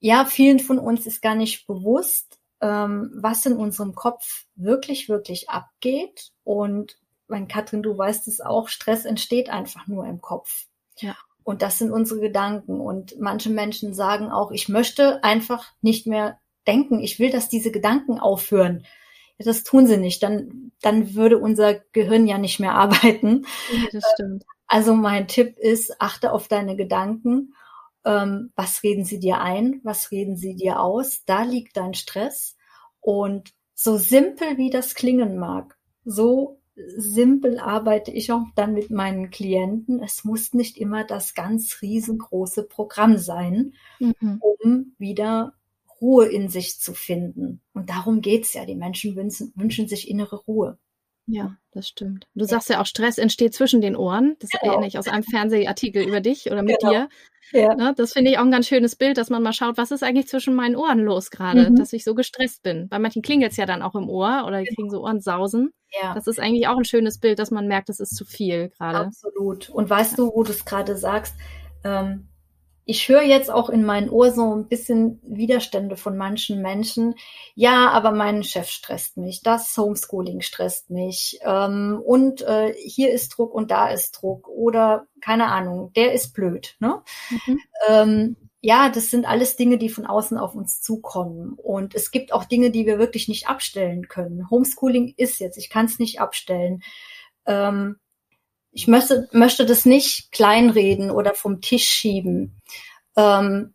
ja, 0.00 0.24
vielen 0.24 0.60
von 0.60 0.78
uns 0.78 1.06
ist 1.06 1.22
gar 1.22 1.34
nicht 1.34 1.66
bewusst, 1.66 2.38
ähm, 2.60 3.10
was 3.14 3.46
in 3.46 3.56
unserem 3.56 3.94
Kopf 3.94 4.44
wirklich, 4.54 5.08
wirklich 5.08 5.50
abgeht. 5.50 6.32
Und 6.44 6.98
mein 7.28 7.48
Katrin, 7.48 7.82
du 7.82 7.96
weißt 7.96 8.28
es 8.28 8.40
auch, 8.40 8.68
Stress 8.68 9.04
entsteht 9.04 9.50
einfach 9.50 9.86
nur 9.86 10.06
im 10.06 10.20
Kopf. 10.20 10.66
Ja. 10.98 11.16
Und 11.46 11.62
das 11.62 11.78
sind 11.78 11.92
unsere 11.92 12.18
Gedanken. 12.18 12.80
Und 12.80 13.20
manche 13.20 13.50
Menschen 13.50 13.94
sagen 13.94 14.32
auch, 14.32 14.50
ich 14.50 14.68
möchte 14.68 15.22
einfach 15.22 15.74
nicht 15.80 16.04
mehr 16.04 16.40
denken. 16.66 16.98
Ich 16.98 17.20
will, 17.20 17.30
dass 17.30 17.48
diese 17.48 17.70
Gedanken 17.70 18.18
aufhören. 18.18 18.84
Ja, 19.38 19.44
das 19.44 19.62
tun 19.62 19.86
sie 19.86 19.96
nicht. 19.96 20.24
Dann, 20.24 20.72
dann 20.82 21.14
würde 21.14 21.38
unser 21.38 21.74
Gehirn 21.92 22.26
ja 22.26 22.38
nicht 22.38 22.58
mehr 22.58 22.74
arbeiten. 22.74 23.46
Ja, 23.72 23.88
das 23.92 24.02
stimmt. 24.14 24.44
Also 24.66 24.94
mein 24.94 25.28
Tipp 25.28 25.56
ist, 25.56 26.00
achte 26.00 26.32
auf 26.32 26.48
deine 26.48 26.74
Gedanken. 26.74 27.54
Ähm, 28.04 28.50
was 28.56 28.82
reden 28.82 29.04
sie 29.04 29.20
dir 29.20 29.40
ein? 29.40 29.80
Was 29.84 30.10
reden 30.10 30.36
sie 30.36 30.56
dir 30.56 30.80
aus? 30.80 31.22
Da 31.26 31.44
liegt 31.44 31.76
dein 31.76 31.94
Stress. 31.94 32.56
Und 32.98 33.52
so 33.72 33.98
simpel 33.98 34.56
wie 34.58 34.70
das 34.70 34.96
klingen 34.96 35.38
mag, 35.38 35.78
so 36.04 36.58
simpel 36.76 37.58
arbeite 37.58 38.10
ich 38.10 38.30
auch 38.32 38.44
dann 38.54 38.74
mit 38.74 38.90
meinen 38.90 39.30
Klienten. 39.30 40.02
Es 40.02 40.24
muss 40.24 40.52
nicht 40.52 40.76
immer 40.76 41.04
das 41.04 41.34
ganz 41.34 41.80
riesengroße 41.80 42.64
Programm 42.64 43.16
sein, 43.16 43.72
mhm. 43.98 44.40
um 44.40 44.94
wieder 44.98 45.54
Ruhe 46.00 46.26
in 46.26 46.48
sich 46.48 46.78
zu 46.78 46.92
finden. 46.92 47.62
Und 47.72 47.88
darum 47.88 48.20
geht's 48.20 48.52
ja. 48.52 48.66
Die 48.66 48.74
Menschen 48.74 49.16
wünschen, 49.16 49.52
wünschen 49.56 49.88
sich 49.88 50.08
innere 50.10 50.36
Ruhe. 50.36 50.78
Ja, 51.26 51.56
das 51.72 51.88
stimmt. 51.88 52.28
Du 52.34 52.44
sagst 52.44 52.70
ja 52.70 52.80
auch, 52.80 52.86
Stress 52.86 53.18
entsteht 53.18 53.52
zwischen 53.52 53.80
den 53.80 53.96
Ohren. 53.96 54.36
Das 54.38 54.50
genau. 54.50 54.72
erinnere 54.72 54.88
ich 54.88 54.98
aus 54.98 55.08
einem 55.08 55.24
Fernsehartikel 55.24 56.06
über 56.06 56.20
dich 56.20 56.46
oder 56.50 56.62
mit 56.62 56.78
genau. 56.78 56.92
dir. 56.92 57.08
Ja. 57.52 57.74
Ne, 57.74 57.94
das 57.96 58.12
finde 58.12 58.30
ich 58.30 58.38
auch 58.38 58.42
ein 58.42 58.50
ganz 58.50 58.66
schönes 58.66 58.96
Bild, 58.96 59.18
dass 59.18 59.30
man 59.30 59.42
mal 59.42 59.52
schaut, 59.52 59.76
was 59.76 59.90
ist 59.90 60.02
eigentlich 60.02 60.28
zwischen 60.28 60.54
meinen 60.54 60.76
Ohren 60.76 61.00
los 61.00 61.30
gerade, 61.30 61.70
mhm. 61.70 61.76
dass 61.76 61.92
ich 61.92 62.04
so 62.04 62.14
gestresst 62.14 62.62
bin. 62.62 62.88
Bei 62.88 62.98
manchen 62.98 63.22
klingelt 63.22 63.52
es 63.52 63.56
ja 63.56 63.66
dann 63.66 63.82
auch 63.82 63.94
im 63.94 64.08
Ohr 64.08 64.44
oder 64.46 64.60
die 64.60 64.74
kriegen 64.74 64.90
so 64.90 65.02
Ohrensausen. 65.02 65.72
Ja. 66.02 66.14
Das 66.14 66.26
ist 66.26 66.40
eigentlich 66.40 66.66
auch 66.66 66.76
ein 66.76 66.84
schönes 66.84 67.18
Bild, 67.18 67.38
dass 67.38 67.50
man 67.50 67.68
merkt, 67.68 67.88
es 67.88 68.00
ist 68.00 68.16
zu 68.16 68.24
viel 68.24 68.70
gerade. 68.70 68.98
Absolut. 68.98 69.68
Und 69.70 69.88
weißt 69.88 70.18
du, 70.18 70.32
wo 70.34 70.42
du 70.42 70.50
es 70.50 70.64
gerade 70.64 70.96
sagst, 70.96 71.34
ähm, 71.84 72.28
ich 72.88 73.08
höre 73.08 73.22
jetzt 73.22 73.50
auch 73.50 73.68
in 73.68 73.84
mein 73.84 74.08
Ohr 74.08 74.30
so 74.30 74.54
ein 74.54 74.68
bisschen 74.68 75.20
Widerstände 75.24 75.96
von 75.96 76.16
manchen 76.16 76.62
Menschen. 76.62 77.16
Ja, 77.56 77.90
aber 77.90 78.12
mein 78.12 78.44
Chef 78.44 78.68
stresst 78.68 79.16
mich, 79.16 79.42
das 79.42 79.76
Homeschooling 79.76 80.40
stresst 80.40 80.88
mich 80.88 81.40
ähm, 81.42 82.00
und 82.04 82.42
äh, 82.42 82.72
hier 82.74 83.10
ist 83.10 83.30
Druck 83.30 83.52
und 83.52 83.72
da 83.72 83.88
ist 83.88 84.12
Druck 84.12 84.48
oder 84.48 85.06
keine 85.20 85.48
Ahnung, 85.48 85.92
der 85.96 86.12
ist 86.12 86.32
blöd. 86.32 86.76
Ne? 86.78 87.02
Mhm. 87.30 87.60
Ähm, 87.88 88.36
ja, 88.60 88.88
das 88.88 89.10
sind 89.10 89.26
alles 89.26 89.56
Dinge, 89.56 89.78
die 89.78 89.88
von 89.88 90.06
außen 90.06 90.38
auf 90.38 90.54
uns 90.54 90.80
zukommen. 90.80 91.54
Und 91.54 91.94
es 91.94 92.10
gibt 92.10 92.32
auch 92.32 92.44
Dinge, 92.44 92.70
die 92.70 92.86
wir 92.86 92.98
wirklich 92.98 93.28
nicht 93.28 93.48
abstellen 93.48 94.08
können. 94.08 94.48
Homeschooling 94.50 95.14
ist 95.16 95.40
jetzt, 95.40 95.56
ich 95.58 95.70
kann 95.70 95.86
es 95.86 95.98
nicht 95.98 96.20
abstellen. 96.20 96.82
Ähm, 97.46 97.96
ich 98.76 98.86
möchte, 98.88 99.26
möchte 99.32 99.64
das 99.64 99.86
nicht 99.86 100.30
kleinreden 100.32 101.10
oder 101.10 101.34
vom 101.34 101.62
Tisch 101.62 101.88
schieben. 101.88 102.60
Ähm, 103.16 103.74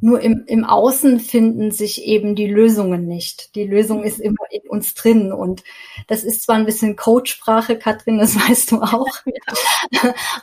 nur 0.00 0.20
im, 0.20 0.44
im 0.46 0.64
Außen 0.64 1.20
finden 1.20 1.70
sich 1.70 2.04
eben 2.04 2.34
die 2.34 2.48
Lösungen 2.48 3.06
nicht. 3.06 3.54
Die 3.54 3.64
Lösung 3.64 4.02
ist 4.02 4.18
immer 4.18 4.44
in 4.50 4.68
uns 4.68 4.94
drin. 4.94 5.32
Und 5.32 5.62
das 6.08 6.24
ist 6.24 6.42
zwar 6.42 6.56
ein 6.56 6.66
bisschen 6.66 6.96
Coachsprache, 6.96 7.78
Katrin, 7.78 8.18
das 8.18 8.34
weißt 8.48 8.72
du 8.72 8.82
auch. 8.82 9.06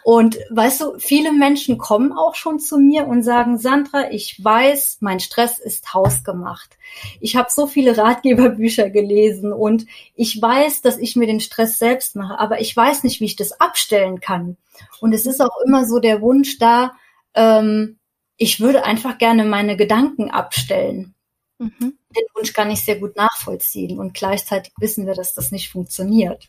Und 0.03 0.37
weißt 0.49 0.81
du, 0.81 0.99
viele 0.99 1.33
Menschen 1.33 1.77
kommen 1.77 2.13
auch 2.13 2.35
schon 2.35 2.59
zu 2.59 2.77
mir 2.77 3.07
und 3.07 3.23
sagen, 3.23 3.57
Sandra, 3.57 4.11
ich 4.11 4.41
weiß, 4.41 4.99
mein 5.01 5.19
Stress 5.19 5.59
ist 5.59 5.93
hausgemacht. 5.93 6.77
Ich 7.19 7.35
habe 7.35 7.49
so 7.51 7.67
viele 7.67 7.97
Ratgeberbücher 7.97 8.89
gelesen 8.89 9.51
und 9.51 9.87
ich 10.15 10.41
weiß, 10.41 10.81
dass 10.81 10.97
ich 10.97 11.15
mir 11.15 11.27
den 11.27 11.41
Stress 11.41 11.77
selbst 11.77 12.15
mache, 12.15 12.39
aber 12.39 12.61
ich 12.61 12.75
weiß 12.75 13.03
nicht, 13.03 13.19
wie 13.19 13.25
ich 13.25 13.35
das 13.35 13.59
abstellen 13.59 14.21
kann. 14.21 14.57
Und 15.01 15.13
es 15.13 15.25
ist 15.25 15.41
auch 15.41 15.59
immer 15.65 15.85
so 15.85 15.99
der 15.99 16.21
Wunsch 16.21 16.59
da, 16.59 16.93
ähm, 17.35 17.98
ich 18.39 18.61
würde 18.61 18.85
einfach 18.85 19.17
gerne 19.17 19.43
meine 19.43 19.77
Gedanken 19.77 20.31
abstellen. 20.31 21.13
Mhm. 21.59 21.99
Den 22.15 22.23
Wunsch 22.33 22.53
kann 22.53 22.71
ich 22.71 22.83
sehr 22.83 22.97
gut 22.97 23.15
nachvollziehen 23.17 23.99
und 23.99 24.13
gleichzeitig 24.13 24.73
wissen 24.79 25.05
wir, 25.05 25.13
dass 25.13 25.33
das 25.33 25.51
nicht 25.51 25.69
funktioniert. 25.69 26.47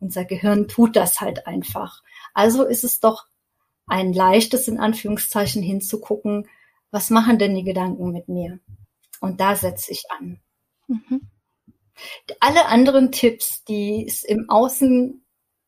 Unser 0.00 0.24
Gehirn 0.24 0.66
tut 0.66 0.96
das 0.96 1.20
halt 1.20 1.46
einfach. 1.46 2.02
Also 2.32 2.64
ist 2.64 2.84
es 2.84 3.00
doch 3.00 3.26
ein 3.86 4.14
leichtes, 4.14 4.66
in 4.66 4.80
Anführungszeichen, 4.80 5.62
hinzugucken, 5.62 6.48
was 6.90 7.10
machen 7.10 7.38
denn 7.38 7.54
die 7.54 7.64
Gedanken 7.64 8.12
mit 8.12 8.28
mir? 8.28 8.58
Und 9.20 9.40
da 9.40 9.56
setze 9.56 9.92
ich 9.92 10.10
an. 10.10 10.40
Mhm. 10.88 11.28
Alle 12.40 12.66
anderen 12.66 13.12
Tipps, 13.12 13.62
die 13.64 14.06
es 14.06 14.24
im 14.24 14.48
Außen 14.48 15.22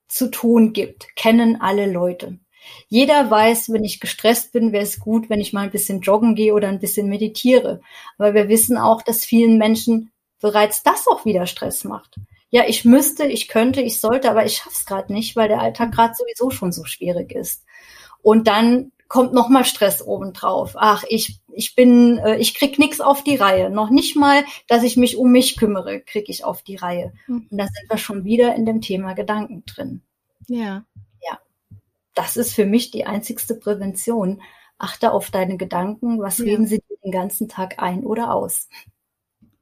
zu 0.09 0.31
tun 0.31 0.73
gibt, 0.73 1.15
kennen 1.15 1.61
alle 1.61 1.91
Leute. 1.91 2.39
Jeder 2.89 3.31
weiß, 3.31 3.73
wenn 3.73 3.85
ich 3.85 4.01
gestresst 4.01 4.53
bin, 4.53 4.73
wäre 4.73 4.85
es 4.85 4.99
gut, 4.99 5.29
wenn 5.29 5.41
ich 5.41 5.53
mal 5.53 5.63
ein 5.63 5.71
bisschen 5.71 6.01
joggen 6.01 6.35
gehe 6.35 6.55
oder 6.55 6.69
ein 6.69 6.81
bisschen 6.81 7.09
meditiere. 7.09 7.81
Aber 8.17 8.35
wir 8.35 8.49
wissen 8.49 8.79
auch, 8.79 9.03
dass 9.03 9.25
vielen 9.25 9.59
Menschen 9.59 10.11
bereits 10.41 10.83
das 10.83 11.07
auch 11.09 11.25
wieder 11.25 11.47
Stress 11.47 11.85
macht. 11.85 12.17
Ja, 12.51 12.65
ich 12.67 12.85
müsste, 12.85 13.27
ich 13.27 13.49
könnte, 13.49 13.83
ich 13.83 14.01
sollte, 14.01 14.31
aber 14.31 14.47
ich 14.47 14.57
schaff's 14.57 14.87
gerade 14.87 15.13
nicht, 15.13 15.37
weil 15.37 15.49
der 15.49 15.61
Alltag 15.61 15.93
gerade 15.93 16.15
sowieso 16.15 16.51
schon 16.51 16.73
so 16.73 16.85
schwierig 16.85 17.33
ist. 17.33 17.65
Und 18.23 18.49
dann 18.49 18.93
kommt 19.07 19.35
noch 19.35 19.49
mal 19.49 19.65
Stress 19.65 20.03
obendrauf. 20.03 20.75
Ach, 20.77 21.05
ich 21.09 21.41
ich 21.53 21.75
bin 21.75 22.19
äh, 22.19 22.37
ich 22.37 22.55
krieg 22.55 22.79
nix 22.79 23.01
auf 23.01 23.23
die 23.23 23.37
Reihe. 23.37 23.71
Noch 23.71 23.91
nicht 23.91 24.17
mal, 24.17 24.45
dass 24.67 24.83
ich 24.83 24.97
mich 24.97 25.17
um 25.17 25.31
mich 25.31 25.57
kümmere, 25.57 26.01
krieg 26.01 26.29
ich 26.29 26.45
auf 26.45 26.63
die 26.63 26.77
Reihe. 26.77 27.13
Mhm. 27.27 27.49
Und 27.51 27.59
da 27.59 27.65
sind 27.65 27.91
wir 27.91 27.99
schon 27.99 28.25
wieder 28.25 28.55
in 28.55 28.65
dem 28.65 28.81
Thema 28.81 29.15
Gedanken 29.15 29.65
drin. 29.67 30.03
Ja 30.47 30.85
das 32.19 32.37
ist 32.37 32.53
für 32.53 32.67
mich 32.67 32.91
die 32.91 33.07
einzigste 33.07 33.55
Prävention. 33.55 34.43
Achte 34.77 35.13
auf 35.13 35.31
deine 35.31 35.57
Gedanken. 35.57 36.21
Was 36.21 36.39
ja. 36.39 36.47
reden 36.47 36.67
sie 36.67 36.79
dir 36.79 36.97
den 37.05 37.13
ganzen 37.13 37.49
Tag 37.49 37.79
ein 37.79 38.05
oder 38.05 38.35
aus? 38.35 38.69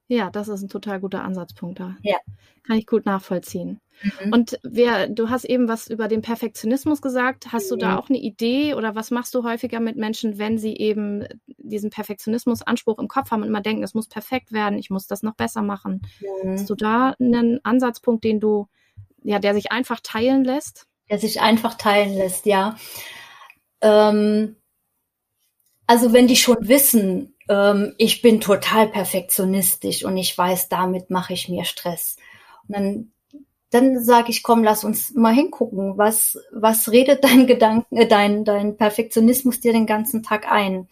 Ja, 0.08 0.30
das 0.30 0.48
ist 0.48 0.62
ein 0.62 0.68
total 0.68 1.00
guter 1.00 1.22
Ansatzpunkt 1.22 1.80
da. 1.80 1.96
Ja. 2.02 2.16
Kann 2.66 2.78
ich 2.78 2.86
gut 2.86 3.04
nachvollziehen. 3.04 3.80
Mhm. 4.02 4.32
Und 4.32 4.58
wer, 4.62 5.08
du 5.08 5.28
hast 5.28 5.44
eben 5.44 5.68
was 5.68 5.88
über 5.88 6.08
den 6.08 6.22
Perfektionismus 6.22 7.02
gesagt. 7.02 7.52
Hast 7.52 7.70
mhm. 7.70 7.74
du 7.74 7.76
da 7.76 7.90
mhm. 7.92 7.98
auch 7.98 8.08
eine 8.08 8.18
Idee 8.18 8.72
oder 8.74 8.94
was 8.94 9.10
machst 9.10 9.34
du 9.34 9.44
häufiger 9.44 9.80
mit 9.80 9.96
Menschen, 9.96 10.38
wenn 10.38 10.56
sie 10.56 10.76
eben 10.76 11.26
diesen 11.58 11.90
Perfektionismus-Anspruch 11.90 12.98
im 12.98 13.08
Kopf 13.08 13.32
haben 13.32 13.42
und 13.42 13.48
immer 13.48 13.60
denken, 13.60 13.82
es 13.82 13.94
muss 13.94 14.08
perfekt 14.08 14.52
werden, 14.52 14.78
ich 14.78 14.88
muss 14.88 15.06
das 15.06 15.22
noch 15.22 15.34
besser 15.34 15.60
machen? 15.60 16.00
Mhm. 16.42 16.52
Hast 16.52 16.70
du 16.70 16.74
da 16.74 17.14
einen 17.20 17.62
Ansatzpunkt, 17.64 18.24
den 18.24 18.40
du, 18.40 18.68
ja, 19.24 19.40
der 19.40 19.52
sich 19.52 19.72
einfach 19.72 20.00
teilen 20.02 20.42
lässt? 20.42 20.86
Der 21.10 21.18
sich 21.18 21.40
einfach 21.40 21.74
teilen 21.74 22.16
lässt, 22.16 22.46
ja. 22.46 22.76
Ähm, 23.80 24.56
also 25.86 26.12
wenn 26.12 26.26
die 26.26 26.36
schon 26.36 26.56
wissen, 26.60 27.34
ähm, 27.48 27.94
ich 27.98 28.22
bin 28.22 28.40
total 28.40 28.88
perfektionistisch 28.88 30.04
und 30.04 30.16
ich 30.16 30.36
weiß, 30.36 30.68
damit 30.68 31.10
mache 31.10 31.32
ich 31.32 31.48
mir 31.48 31.64
Stress. 31.64 32.16
Und 32.66 32.74
dann, 32.74 33.12
dann 33.70 34.04
sage 34.04 34.30
ich, 34.30 34.42
komm, 34.42 34.64
lass 34.64 34.84
uns 34.84 35.14
mal 35.14 35.34
hingucken, 35.34 35.96
was, 35.96 36.38
was 36.52 36.90
redet 36.90 37.22
dein 37.24 37.46
Gedanken, 37.46 37.96
äh, 37.96 38.08
dein, 38.08 38.44
dein 38.44 38.76
Perfektionismus 38.76 39.60
dir 39.60 39.72
den 39.72 39.86
ganzen 39.86 40.22
Tag 40.22 40.50
ein? 40.50 40.88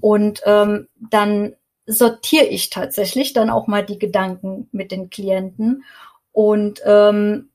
Und 0.00 0.42
ähm, 0.46 0.88
dann 0.96 1.54
sortiere 1.86 2.46
ich 2.46 2.70
tatsächlich 2.70 3.32
dann 3.32 3.50
auch 3.50 3.66
mal 3.66 3.84
die 3.84 3.98
Gedanken 3.98 4.68
mit 4.70 4.92
den 4.92 5.10
Klienten 5.10 5.84
und 6.32 6.80
ähm, 6.84 7.49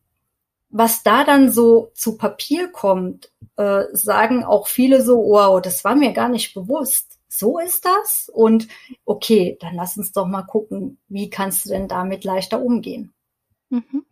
was 0.77 1.03
da 1.03 1.24
dann 1.24 1.53
so 1.53 1.91
zu 1.94 2.17
Papier 2.17 2.67
kommt, 2.70 3.32
äh, 3.55 3.84
sagen 3.94 4.44
auch 4.44 4.67
viele 4.67 5.01
so, 5.01 5.20
wow, 5.20 5.62
das 5.62 5.86
war 5.86 5.96
mir 5.96 6.12
gar 6.12 6.27
nicht 6.27 6.53
bewusst. 6.53 7.17
So 7.29 7.60
ist 7.60 7.86
das? 7.86 8.29
Und 8.34 8.67
okay, 9.05 9.58
dann 9.62 9.75
lass 9.75 9.96
uns 9.96 10.12
doch 10.12 10.27
mal 10.27 10.41
gucken, 10.41 10.98
wie 11.08 11.29
kannst 11.29 11.63
du 11.63 11.70
denn 11.70 11.88
damit 11.88 12.25
leichter 12.25 12.62
umgehen? 12.62 13.13
Mhm. 13.70 14.05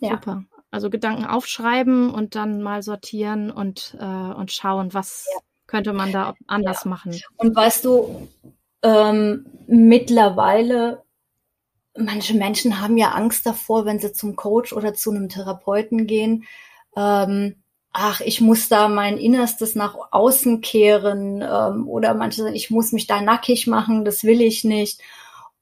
Ja. 0.00 0.10
Super. 0.10 0.44
Also 0.70 0.90
Gedanken 0.90 1.24
aufschreiben 1.24 2.10
und 2.10 2.34
dann 2.34 2.60
mal 2.60 2.82
sortieren 2.82 3.50
und, 3.50 3.96
äh, 3.98 4.04
und 4.04 4.52
schauen, 4.52 4.92
was 4.92 5.26
ja. 5.32 5.40
könnte 5.66 5.94
man 5.94 6.12
da 6.12 6.34
anders 6.46 6.84
ja. 6.84 6.90
machen. 6.90 7.18
Und 7.38 7.56
weißt 7.56 7.82
du, 7.82 8.28
ähm, 8.82 9.46
mittlerweile 9.66 11.05
manche 11.98 12.34
Menschen 12.34 12.80
haben 12.80 12.96
ja 12.96 13.10
Angst 13.10 13.46
davor, 13.46 13.84
wenn 13.84 13.98
sie 13.98 14.12
zum 14.12 14.36
Coach 14.36 14.72
oder 14.72 14.94
zu 14.94 15.10
einem 15.10 15.28
Therapeuten 15.28 16.06
gehen, 16.06 16.44
ähm, 16.96 17.56
ach, 17.92 18.20
ich 18.20 18.40
muss 18.40 18.68
da 18.68 18.88
mein 18.88 19.16
Innerstes 19.16 19.74
nach 19.74 19.96
außen 20.10 20.60
kehren 20.60 21.42
ähm, 21.42 21.88
oder 21.88 22.14
manche 22.14 22.42
sagen, 22.42 22.54
ich 22.54 22.70
muss 22.70 22.92
mich 22.92 23.06
da 23.06 23.22
nackig 23.22 23.66
machen, 23.66 24.04
das 24.04 24.22
will 24.24 24.42
ich 24.42 24.64
nicht. 24.64 25.00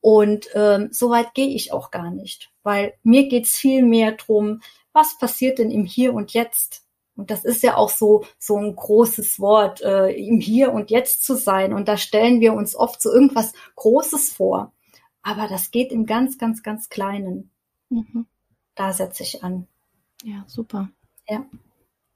Und 0.01 0.49
ähm, 0.55 0.89
so 0.91 1.11
weit 1.11 1.33
gehe 1.35 1.49
ich 1.49 1.73
auch 1.73 1.91
gar 1.91 2.11
nicht, 2.11 2.51
weil 2.63 2.95
mir 3.05 3.29
geht's 3.29 3.57
viel 3.57 3.83
mehr 3.83 4.13
drum, 4.13 4.61
was 4.93 5.17
passiert 5.19 5.59
denn 5.59 5.71
im 5.71 5.85
Hier 5.87 6.13
und 6.13 6.35
Jetzt? 6.35 6.83
Und 7.17 7.31
das 7.31 7.45
ist 7.45 7.63
ja 7.63 7.77
auch 7.77 7.89
so, 7.89 8.25
so 8.39 8.59
ein 8.59 8.75
großes 8.75 9.41
Wort, 9.41 9.81
äh, 9.83 10.11
im 10.11 10.41
Hier 10.41 10.73
und 10.73 10.91
Jetzt 10.91 11.25
zu 11.25 11.37
sein. 11.37 11.73
Und 11.73 11.89
da 11.89 11.97
stellen 11.97 12.41
wir 12.41 12.53
uns 12.53 12.77
oft 12.77 13.01
so 13.01 13.13
irgendwas 13.13 13.53
Großes 13.77 14.33
vor. 14.33 14.74
Aber 15.25 15.49
das 15.49 15.71
geht 15.71 15.91
im 15.91 16.07
ganz, 16.07 16.39
ganz, 16.39 16.63
ganz 16.63 16.89
Kleinen. 16.91 17.51
Mhm. 17.89 18.27
Da 18.77 18.93
setze 18.93 19.23
ich 19.23 19.43
an. 19.43 19.67
Ja, 20.23 20.45
super. 20.47 20.91
Ja. 21.29 21.45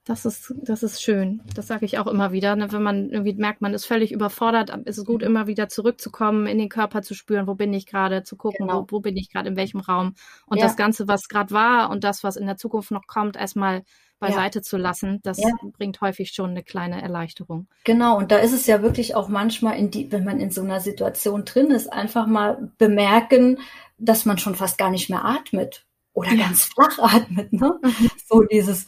Das 0.05 0.25
ist, 0.25 0.55
das 0.63 0.83
ist 0.83 1.03
schön. 1.03 1.43
Das 1.55 1.67
sage 1.67 1.85
ich 1.85 1.99
auch 1.99 2.07
immer 2.07 2.33
wieder. 2.33 2.57
Ne? 2.57 2.73
Wenn 2.73 2.83
man 2.83 3.11
irgendwie 3.11 3.35
merkt, 3.35 3.61
man 3.61 3.75
ist 3.75 3.85
völlig 3.85 4.13
überfordert, 4.13 4.71
ist 4.87 4.97
es 4.97 5.05
gut, 5.05 5.23
immer 5.23 5.47
wieder 5.47 5.69
zurückzukommen, 5.69 6.47
in 6.47 6.59
den 6.59 6.71
Körper 6.71 7.03
zu 7.03 7.15
spüren, 7.15 7.47
wo 7.47 7.55
bin 7.55 7.75
ich 7.75 7.85
gerade, 7.85 8.23
zu 8.23 8.37
gucken, 8.37 8.69
genau. 8.69 8.87
wo, 8.89 8.97
wo 8.97 9.01
bin 9.01 9.17
ich 9.19 9.31
gerade, 9.31 9.49
in 9.51 9.57
welchem 9.57 9.81
Raum. 9.81 10.15
Und 10.47 10.59
ja. 10.59 10.65
das 10.65 10.77
Ganze, 10.77 11.09
was 11.09 11.29
gerade 11.29 11.51
war 11.51 11.91
und 11.91 12.05
das, 12.05 12.25
was 12.25 12.37
in 12.37 12.47
der 12.47 12.57
Zukunft 12.57 12.91
noch 12.91 13.07
kommt, 13.07 13.37
erstmal 13.37 13.83
beiseite 14.19 14.59
ja. 14.59 14.63
zu 14.63 14.77
lassen, 14.77 15.21
das 15.23 15.39
ja. 15.39 15.51
bringt 15.77 16.01
häufig 16.01 16.31
schon 16.31 16.51
eine 16.51 16.63
kleine 16.63 17.01
Erleichterung. 17.03 17.69
Genau, 17.85 18.17
und 18.19 18.31
da 18.31 18.39
ist 18.39 18.53
es 18.53 18.67
ja 18.67 18.83
wirklich 18.83 19.15
auch 19.15 19.29
manchmal, 19.29 19.79
in 19.79 19.91
die, 19.91 20.11
wenn 20.11 20.25
man 20.25 20.41
in 20.41 20.51
so 20.51 20.63
einer 20.63 20.81
Situation 20.81 21.45
drin 21.45 21.71
ist, 21.71 21.93
einfach 21.93 22.27
mal 22.27 22.71
bemerken, 22.79 23.59
dass 23.99 24.25
man 24.25 24.39
schon 24.39 24.55
fast 24.55 24.79
gar 24.79 24.91
nicht 24.91 25.11
mehr 25.11 25.25
atmet 25.25 25.87
oder 26.13 26.35
ganz 26.37 26.65
flach 26.65 26.99
atmet. 27.15 27.53
Ne? 27.53 27.79
Mhm. 27.83 28.11
So 28.29 28.43
dieses 28.43 28.87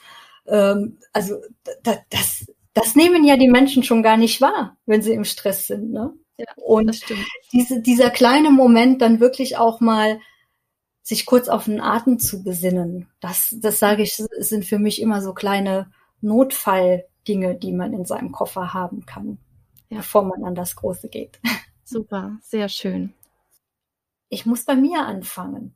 ähm, 0.50 0.98
also 1.12 1.36
da, 1.82 1.96
das, 2.10 2.46
das 2.74 2.96
nehmen 2.96 3.24
ja 3.24 3.36
die 3.36 3.48
Menschen 3.48 3.82
schon 3.82 4.02
gar 4.02 4.16
nicht 4.16 4.40
wahr, 4.40 4.76
wenn 4.86 5.02
sie 5.02 5.12
im 5.12 5.24
Stress 5.24 5.66
sind. 5.66 5.92
Ne? 5.92 6.12
Ja, 6.36 6.46
und 6.56 7.00
diese, 7.52 7.80
dieser 7.80 8.10
kleine 8.10 8.50
Moment 8.50 9.02
dann 9.02 9.20
wirklich 9.20 9.56
auch 9.56 9.80
mal 9.80 10.20
sich 11.02 11.26
kurz 11.26 11.48
auf 11.48 11.64
den 11.64 11.80
Atem 11.80 12.18
zu 12.18 12.42
besinnen, 12.42 13.08
das, 13.20 13.54
das 13.58 13.78
sage 13.78 14.02
ich, 14.02 14.14
sind 14.16 14.64
für 14.64 14.78
mich 14.78 15.00
immer 15.00 15.22
so 15.22 15.32
kleine 15.32 15.90
Notfalldinge, 16.20 17.54
die 17.54 17.72
man 17.72 17.92
in 17.92 18.04
seinem 18.04 18.32
Koffer 18.32 18.74
haben 18.74 19.06
kann, 19.06 19.38
ja. 19.88 19.98
bevor 19.98 20.22
man 20.22 20.44
an 20.44 20.54
das 20.54 20.76
Große 20.76 21.08
geht. 21.08 21.40
Super, 21.84 22.38
sehr 22.42 22.68
schön. 22.68 23.14
Ich 24.28 24.46
muss 24.46 24.64
bei 24.64 24.76
mir 24.76 25.06
anfangen. 25.06 25.74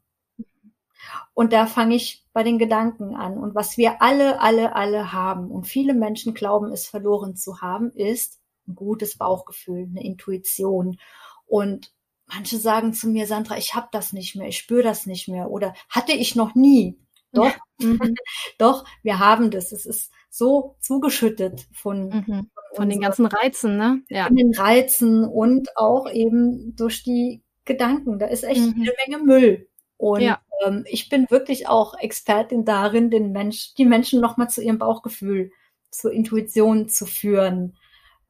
Und 1.35 1.53
da 1.53 1.67
fange 1.67 1.97
ich 1.97 2.25
bei 2.33 2.43
den 2.43 2.59
Gedanken 2.59 3.15
an. 3.17 3.37
Und 3.37 3.55
was 3.55 3.77
wir 3.77 4.01
alle, 4.01 4.41
alle, 4.41 4.75
alle 4.75 5.13
haben, 5.13 5.51
und 5.51 5.67
viele 5.67 5.95
Menschen 5.95 6.35
glauben, 6.35 6.73
es 6.73 6.87
verloren 6.87 7.37
zu 7.37 7.61
haben, 7.61 7.91
ist 7.91 8.41
ein 8.69 8.75
gutes 8.75 9.19
Bauchgefühl, 9.19 9.89
eine 9.91 10.05
Intuition. 10.05 10.99
Und 11.47 11.93
manche 12.27 12.59
sagen 12.59 12.93
zu 12.93 13.09
mir, 13.09 13.27
Sandra, 13.27 13.57
ich 13.57 13.75
habe 13.75 13.89
das 13.93 14.13
nicht 14.13 14.37
mehr, 14.37 14.49
ich 14.49 14.59
spüre 14.59 14.83
das 14.83 15.07
nicht 15.07 15.29
mehr 15.29 15.51
oder 15.51 15.75
hatte 15.89 16.13
ich 16.13 16.35
noch 16.35 16.55
nie. 16.55 16.99
Doch, 17.33 17.47
ja. 17.81 17.87
mhm. 17.87 18.15
doch, 18.59 18.85
wir 19.03 19.19
haben 19.19 19.51
das. 19.51 19.73
Es 19.73 19.87
ist 19.87 20.13
so 20.31 20.77
zugeschüttet 20.81 21.67
von, 21.73 22.09
mhm. 22.09 22.25
von, 22.25 22.51
von 22.75 22.89
den 22.89 23.01
ganzen 23.01 23.27
Reizen, 23.27 23.77
ne? 23.77 24.03
Ja. 24.09 24.27
Von 24.27 24.37
den 24.37 24.55
Reizen 24.55 25.25
und 25.25 25.77
auch 25.77 26.11
eben 26.11 26.75
durch 26.77 27.03
die 27.03 27.43
Gedanken. 27.65 28.19
Da 28.19 28.27
ist 28.27 28.45
echt 28.45 28.61
mhm. 28.61 28.83
eine 28.83 28.93
Menge 29.07 29.25
Müll. 29.25 29.69
Und 29.97 30.23
ja. 30.23 30.41
ähm, 30.65 30.85
ich 30.89 31.09
bin 31.09 31.27
wirklich 31.31 31.69
auch 31.69 31.95
Expertin 31.99 32.65
darin, 32.65 33.11
den 33.11 33.33
Mensch, 33.33 33.75
die 33.75 33.85
Menschen 33.85 34.21
nochmal 34.21 34.51
zu 34.51 34.63
ihrem 34.63 34.79
Bauchgefühl, 34.79 35.51
zur 35.91 36.13
Intuition 36.13 36.89
zu 36.89 37.07
führen, 37.07 37.77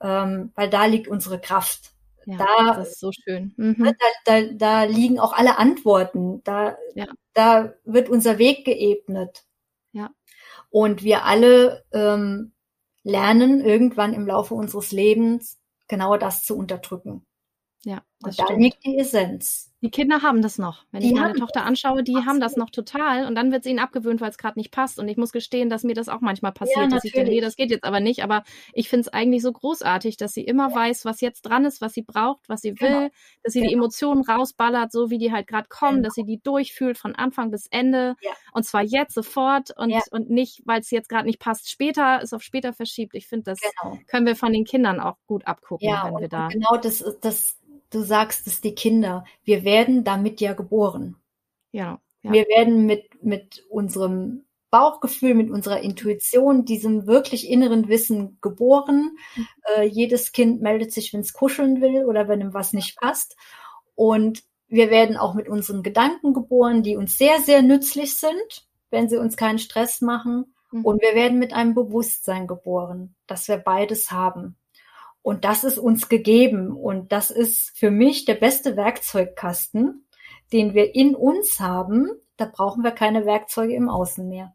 ähm, 0.00 0.52
weil 0.54 0.68
da 0.68 0.84
liegt 0.86 1.08
unsere 1.08 1.40
Kraft. 1.40 1.93
Ja, 2.26 2.36
da, 2.36 2.74
das 2.74 2.92
ist 2.92 3.00
so 3.00 3.10
schön. 3.12 3.54
Mhm. 3.56 3.94
Da, 3.98 4.06
da, 4.24 4.42
da 4.52 4.84
liegen 4.84 5.18
auch 5.18 5.32
alle 5.32 5.58
Antworten. 5.58 6.42
Da, 6.44 6.76
ja. 6.94 7.06
da 7.32 7.74
wird 7.84 8.08
unser 8.08 8.38
Weg 8.38 8.64
geebnet. 8.64 9.44
Ja. 9.92 10.10
Und 10.70 11.02
wir 11.02 11.24
alle 11.24 11.84
ähm, 11.92 12.52
lernen 13.02 13.60
irgendwann 13.60 14.14
im 14.14 14.26
Laufe 14.26 14.54
unseres 14.54 14.92
Lebens 14.92 15.58
genau 15.88 16.16
das 16.16 16.44
zu 16.44 16.56
unterdrücken. 16.56 17.26
Ja, 17.84 18.02
das 18.20 18.38
und 18.38 18.48
da 18.48 18.54
liegt 18.54 18.84
die 18.84 18.98
Essenz. 18.98 19.73
Die 19.84 19.90
Kinder 19.90 20.22
haben 20.22 20.40
das 20.40 20.56
noch. 20.56 20.82
Wenn 20.92 21.02
die 21.02 21.08
ich 21.08 21.12
meine 21.12 21.34
Tochter 21.34 21.66
anschaue, 21.66 22.02
die 22.02 22.12
absolut. 22.12 22.26
haben 22.26 22.40
das 22.40 22.56
noch 22.56 22.70
total 22.70 23.26
und 23.26 23.34
dann 23.34 23.52
wird 23.52 23.66
es 23.66 23.70
ihnen 23.70 23.80
abgewöhnt, 23.80 24.22
weil 24.22 24.30
es 24.30 24.38
gerade 24.38 24.58
nicht 24.58 24.70
passt. 24.70 24.98
Und 24.98 25.08
ich 25.08 25.18
muss 25.18 25.30
gestehen, 25.30 25.68
dass 25.68 25.84
mir 25.84 25.92
das 25.92 26.08
auch 26.08 26.22
manchmal 26.22 26.52
passiert, 26.52 26.86
ja, 26.86 26.88
dass 26.88 27.04
ich 27.04 27.12
denke, 27.12 27.30
nee, 27.30 27.42
das 27.42 27.54
geht 27.54 27.70
jetzt 27.70 27.84
aber 27.84 28.00
nicht. 28.00 28.24
Aber 28.24 28.44
ich 28.72 28.88
finde 28.88 29.02
es 29.02 29.08
eigentlich 29.08 29.42
so 29.42 29.52
großartig, 29.52 30.16
dass 30.16 30.32
sie 30.32 30.40
immer 30.40 30.70
ja. 30.70 30.74
weiß, 30.74 31.04
was 31.04 31.20
jetzt 31.20 31.42
dran 31.42 31.66
ist, 31.66 31.82
was 31.82 31.92
sie 31.92 32.00
braucht, 32.00 32.48
was 32.48 32.62
sie 32.62 32.72
genau. 32.72 33.02
will, 33.02 33.10
dass 33.42 33.52
sie 33.52 33.58
genau. 33.58 33.68
die 33.68 33.74
Emotionen 33.74 34.24
rausballert, 34.24 34.90
so 34.90 35.10
wie 35.10 35.18
die 35.18 35.32
halt 35.32 35.48
gerade 35.48 35.68
kommen, 35.68 35.96
genau. 35.96 36.06
dass 36.06 36.14
sie 36.14 36.24
die 36.24 36.40
durchfühlt 36.42 36.96
von 36.96 37.14
Anfang 37.14 37.50
bis 37.50 37.66
Ende. 37.66 38.16
Ja. 38.22 38.30
Und 38.54 38.64
zwar 38.64 38.84
jetzt 38.84 39.12
sofort 39.12 39.70
und, 39.76 39.92
und 40.12 40.30
nicht, 40.30 40.62
weil 40.64 40.80
es 40.80 40.90
jetzt 40.90 41.10
gerade 41.10 41.26
nicht 41.26 41.40
passt, 41.40 41.70
später, 41.70 42.20
es 42.22 42.32
auf 42.32 42.42
später 42.42 42.72
verschiebt. 42.72 43.14
Ich 43.14 43.26
finde, 43.26 43.50
das 43.50 43.58
genau. 43.60 43.98
können 44.06 44.24
wir 44.24 44.34
von 44.34 44.50
den 44.50 44.64
Kindern 44.64 44.98
auch 44.98 45.18
gut 45.26 45.46
abgucken, 45.46 45.90
wenn 45.90 46.20
wir 46.22 46.28
da. 46.28 46.48
Genau, 46.48 46.78
das, 46.78 47.04
das 47.20 47.58
du 47.94 48.02
sagst 48.02 48.46
es, 48.46 48.60
die 48.60 48.74
Kinder, 48.74 49.24
wir 49.44 49.64
werden 49.64 50.04
damit 50.04 50.40
ja 50.40 50.52
geboren. 50.52 51.16
Ja. 51.72 52.00
ja. 52.22 52.32
Wir 52.32 52.44
werden 52.44 52.86
mit, 52.86 53.22
mit 53.22 53.64
unserem 53.68 54.44
Bauchgefühl, 54.70 55.34
mit 55.34 55.50
unserer 55.50 55.80
Intuition, 55.80 56.64
diesem 56.64 57.06
wirklich 57.06 57.48
inneren 57.48 57.88
Wissen 57.88 58.38
geboren. 58.40 59.16
Mhm. 59.36 59.46
Äh, 59.76 59.84
jedes 59.84 60.32
Kind 60.32 60.62
meldet 60.62 60.92
sich, 60.92 61.12
wenn 61.12 61.20
es 61.20 61.32
kuscheln 61.32 61.80
will 61.80 62.04
oder 62.06 62.26
wenn 62.26 62.40
ihm 62.40 62.54
was 62.54 62.72
nicht 62.72 62.96
passt. 62.96 63.36
Und 63.94 64.42
wir 64.66 64.90
werden 64.90 65.16
auch 65.16 65.34
mit 65.34 65.48
unseren 65.48 65.84
Gedanken 65.84 66.34
geboren, 66.34 66.82
die 66.82 66.96
uns 66.96 67.16
sehr, 67.16 67.40
sehr 67.40 67.62
nützlich 67.62 68.16
sind, 68.16 68.66
wenn 68.90 69.08
sie 69.08 69.16
uns 69.16 69.36
keinen 69.36 69.60
Stress 69.60 70.00
machen. 70.00 70.52
Mhm. 70.72 70.84
Und 70.84 71.02
wir 71.02 71.14
werden 71.14 71.38
mit 71.38 71.52
einem 71.52 71.74
Bewusstsein 71.74 72.48
geboren, 72.48 73.14
dass 73.28 73.46
wir 73.46 73.58
beides 73.58 74.10
haben. 74.10 74.56
Und 75.24 75.46
das 75.46 75.64
ist 75.64 75.78
uns 75.78 76.10
gegeben. 76.10 76.76
Und 76.76 77.10
das 77.10 77.30
ist 77.30 77.74
für 77.78 77.90
mich 77.90 78.26
der 78.26 78.34
beste 78.34 78.76
Werkzeugkasten, 78.76 80.06
den 80.52 80.74
wir 80.74 80.94
in 80.94 81.14
uns 81.14 81.58
haben. 81.60 82.10
Da 82.36 82.44
brauchen 82.44 82.84
wir 82.84 82.90
keine 82.90 83.24
Werkzeuge 83.24 83.74
im 83.74 83.88
Außen 83.88 84.28
mehr. 84.28 84.54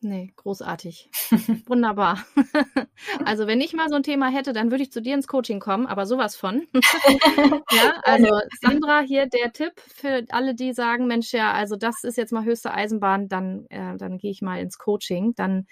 Nee, 0.00 0.32
großartig. 0.36 1.10
Wunderbar. 1.66 2.24
also 3.24 3.48
wenn 3.48 3.60
ich 3.60 3.72
mal 3.72 3.88
so 3.88 3.96
ein 3.96 4.04
Thema 4.04 4.28
hätte, 4.28 4.52
dann 4.52 4.70
würde 4.70 4.84
ich 4.84 4.92
zu 4.92 5.02
dir 5.02 5.14
ins 5.14 5.26
Coaching 5.26 5.58
kommen, 5.58 5.86
aber 5.86 6.06
sowas 6.06 6.36
von. 6.36 6.68
ja, 7.72 8.00
also 8.04 8.28
Sandra 8.60 9.00
hier 9.00 9.26
der 9.26 9.52
Tipp 9.52 9.72
für 9.80 10.26
alle, 10.28 10.54
die 10.54 10.74
sagen, 10.74 11.08
Mensch, 11.08 11.32
ja, 11.32 11.52
also 11.52 11.74
das 11.74 12.04
ist 12.04 12.18
jetzt 12.18 12.32
mal 12.32 12.44
höchste 12.44 12.72
Eisenbahn, 12.72 13.26
dann, 13.26 13.66
äh, 13.68 13.96
dann 13.96 14.18
gehe 14.18 14.30
ich 14.30 14.42
mal 14.42 14.60
ins 14.60 14.78
Coaching. 14.78 15.34
Dann 15.34 15.66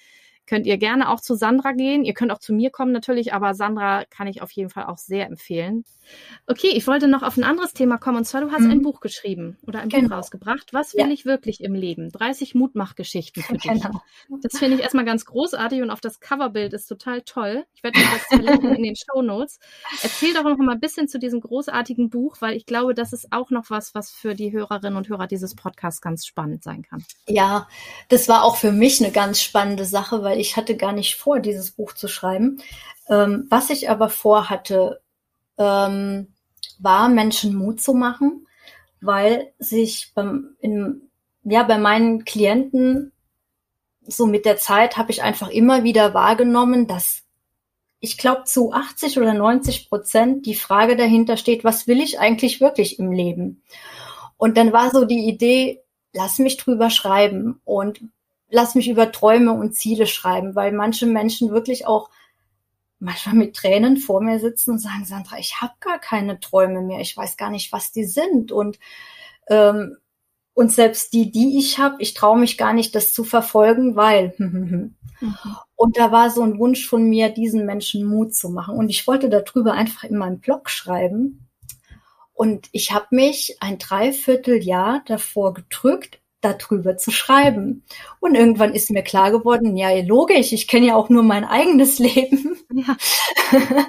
könnt 0.47 0.67
ihr 0.67 0.79
gerne 0.79 1.09
auch 1.09 1.21
zu 1.21 1.35
Sandra 1.35 1.73
gehen. 1.73 2.05
Ihr 2.05 2.15
könnt 2.15 2.33
auch 2.33 2.39
zu 2.39 2.53
mir 2.53 2.71
kommen 2.71 2.93
natürlich, 2.93 3.33
aber 3.33 3.55
Sandra 3.55 4.05
kann 4.07 4.27
ich 4.27 4.43
auf 4.43 4.51
jeden 4.51 4.71
Fall 4.71 4.87
auch 4.87 4.99
sehr 4.99 5.27
empfehlen. 5.27 5.85
Okay, 6.47 6.71
ich 6.75 6.87
wollte 6.87 7.09
noch 7.09 7.23
auf 7.23 7.37
ein 7.37 7.45
anderes 7.45 7.73
Thema 7.73 7.97
kommen 7.97 8.19
und 8.19 8.25
zwar 8.25 8.41
du 8.41 8.51
hast 8.51 8.63
mhm. 8.63 8.71
ein 8.71 8.83
Buch 8.83 9.01
geschrieben 9.01 9.57
oder 9.67 9.81
ein 9.81 9.89
genau. 9.89 10.09
Buch 10.09 10.17
rausgebracht. 10.17 10.73
Was 10.73 10.95
will 10.95 11.07
ja. 11.07 11.13
ich 11.13 11.25
wirklich 11.25 11.63
im 11.63 11.75
Leben? 11.75 12.11
30 12.11 12.55
Mutmachgeschichten 12.55 13.43
für 13.43 13.55
dich. 13.55 13.63
Genau. 13.63 14.03
Das 14.43 14.59
finde 14.59 14.77
ich 14.77 14.83
erstmal 14.83 15.05
ganz 15.05 15.25
großartig 15.25 15.83
und 15.83 15.91
auf 15.91 16.01
das 16.01 16.21
Coverbild 16.21 16.73
ist 16.73 16.87
total 16.87 17.23
toll. 17.23 17.65
Ich 17.75 17.83
werde 17.83 18.01
das 18.01 18.23
verlinken 18.25 18.75
in 18.75 18.83
den 18.83 18.97
Show 18.97 19.23
Notes. 19.23 19.59
Erzähl 20.03 20.35
doch 20.35 20.45
noch 20.45 20.59
mal 20.59 20.73
ein 20.73 20.81
bisschen 20.81 21.09
zu 21.09 21.19
diesem 21.19 21.41
großartigen 21.41 22.11
Buch, 22.11 22.37
weil 22.41 22.57
ich 22.57 22.67
glaube, 22.67 22.95
das 22.95 23.13
ist 23.13 23.33
auch 23.33 23.51
noch 23.51 23.71
was, 23.71 23.95
was 23.95 24.11
für 24.11 24.35
die 24.35 24.53
Hörerinnen 24.53 24.97
und 24.97 25.09
Hörer 25.09 25.27
dieses 25.27 25.55
Podcasts 25.55 26.01
ganz 26.01 26.27
spannend 26.27 26.63
sein 26.65 26.83
kann. 26.83 27.05
Ja, 27.29 27.69
das 28.09 28.29
war 28.29 28.45
auch 28.45 28.57
für 28.57 28.73
mich 28.73 29.03
eine 29.03 29.13
ganz 29.13 29.41
spannende 29.41 29.85
Sache, 29.85 30.23
weil 30.23 30.32
ich 30.38 30.57
hatte 30.57 30.77
gar 30.77 30.92
nicht 30.92 31.16
vor, 31.16 31.40
dieses 31.40 31.73
Buch 31.73 31.92
zu 31.92 32.09
schreiben. 32.09 32.62
Ähm, 33.09 33.47
was 33.49 33.71
ich 33.71 33.90
aber 33.90 34.09
vorhatte, 34.09 35.01
ähm, 35.59 36.29
war, 36.79 37.09
Menschen 37.09 37.55
Mut 37.55 37.81
zu 37.81 37.95
machen, 37.95 38.47
weil 39.01 39.53
sich 39.59 40.12
beim, 40.14 40.57
in, 40.61 41.03
ja, 41.45 41.62
bei 41.62 41.79
meinen 41.79 42.25
Klienten 42.25 43.12
so 44.05 44.27
mit 44.27 44.45
der 44.45 44.57
Zeit 44.57 44.97
habe 44.97 45.12
ich 45.12 45.23
einfach 45.23 45.49
immer 45.49 45.85
wieder 45.85 46.14
wahrgenommen, 46.14 46.87
dass 46.87 47.23
ich 48.01 48.18
glaube 48.18 48.45
zu 48.45 48.73
80 48.73 49.18
oder 49.18 49.33
90 49.33 49.88
Prozent 49.88 50.47
die 50.47 50.57
Frage 50.57 50.97
dahinter 50.97 51.37
steht, 51.37 51.62
was 51.62 51.87
will 51.87 52.01
ich 52.01 52.18
eigentlich 52.18 52.61
wirklich 52.61 52.99
im 52.99 53.12
Leben? 53.12 53.62
Und 54.37 54.57
dann 54.57 54.73
war 54.73 54.90
so 54.90 55.05
die 55.05 55.29
Idee, 55.29 55.83
lass 56.12 56.40
mich 56.40 56.57
drüber 56.57 56.90
schreiben 56.90 57.61
und 57.64 58.01
lass 58.53 58.75
mich 58.75 58.88
über 58.88 59.11
Träume 59.11 59.53
und 59.53 59.75
Ziele 59.75 60.07
schreiben, 60.07 60.55
weil 60.55 60.73
manche 60.73 61.07
Menschen 61.07 61.51
wirklich 61.51 61.87
auch 61.87 62.11
manchmal 63.01 63.35
mit 63.35 63.57
Tränen 63.57 63.97
vor 63.97 64.21
mir 64.21 64.38
sitzen 64.38 64.73
und 64.73 64.79
sagen, 64.79 65.05
Sandra, 65.05 65.38
ich 65.38 65.61
habe 65.61 65.73
gar 65.81 65.99
keine 65.99 66.38
Träume 66.38 66.83
mehr, 66.83 67.01
ich 67.01 67.17
weiß 67.17 67.37
gar 67.37 67.51
nicht, 67.51 67.73
was 67.73 67.91
die 67.91 68.05
sind. 68.05 68.53
Und, 68.53 68.79
ähm, 69.49 69.97
und 70.55 70.71
selbst 70.71 71.15
die, 71.15 71.33
die 71.33 71.59
ich 71.59 71.79
habe, 71.79 71.97
ich 71.99 72.15
traue 72.15 72.38
mich 72.38 72.59
gar 72.59 72.75
nicht, 72.75 72.95
das 72.95 73.12
zu 73.12 73.25
verfolgen, 73.25 73.97
weil. 73.97 74.35
mhm. 74.38 74.95
Und 75.75 75.99
da 75.99 76.12
war 76.12 76.31
so 76.31 76.43
ein 76.43 76.61
Wunsch 76.61 76.87
von 76.87 77.09
mir, 77.09 77.29
diesen 77.31 77.67
Menschen 77.67 78.05
Mut 78.05 78.37
zu 78.37 78.51
machen. 78.51 78.77
Und 78.77 78.88
ich 78.88 79.05
wollte 79.09 79.29
darüber 79.29 79.73
einfach 79.73 80.05
in 80.05 80.17
meinem 80.17 80.38
Blog 80.38 80.71
schreiben. 80.71 81.49
Und 82.35 82.69
ich 82.71 82.93
habe 82.93 83.07
mich 83.11 83.57
ein 83.59 83.79
Dreivierteljahr 83.79 85.03
davor 85.07 85.55
gedrückt, 85.55 86.22
darüber 86.43 86.97
zu 86.97 87.11
schreiben. 87.11 87.85
Und 88.21 88.35
irgendwann 88.35 88.75
ist 88.75 88.91
mir 88.91 89.03
klar 89.03 89.31
geworden, 89.31 89.77
ja, 89.77 89.91
logisch, 90.03 90.53
ich 90.53 90.69
kenne 90.69 90.89
ja 90.89 90.97
auch 90.97 91.09
nur 91.09 91.23
mein 91.23 91.45
eigenes 91.45 91.99
Leben. 91.99 92.57
Ja. 92.73 92.97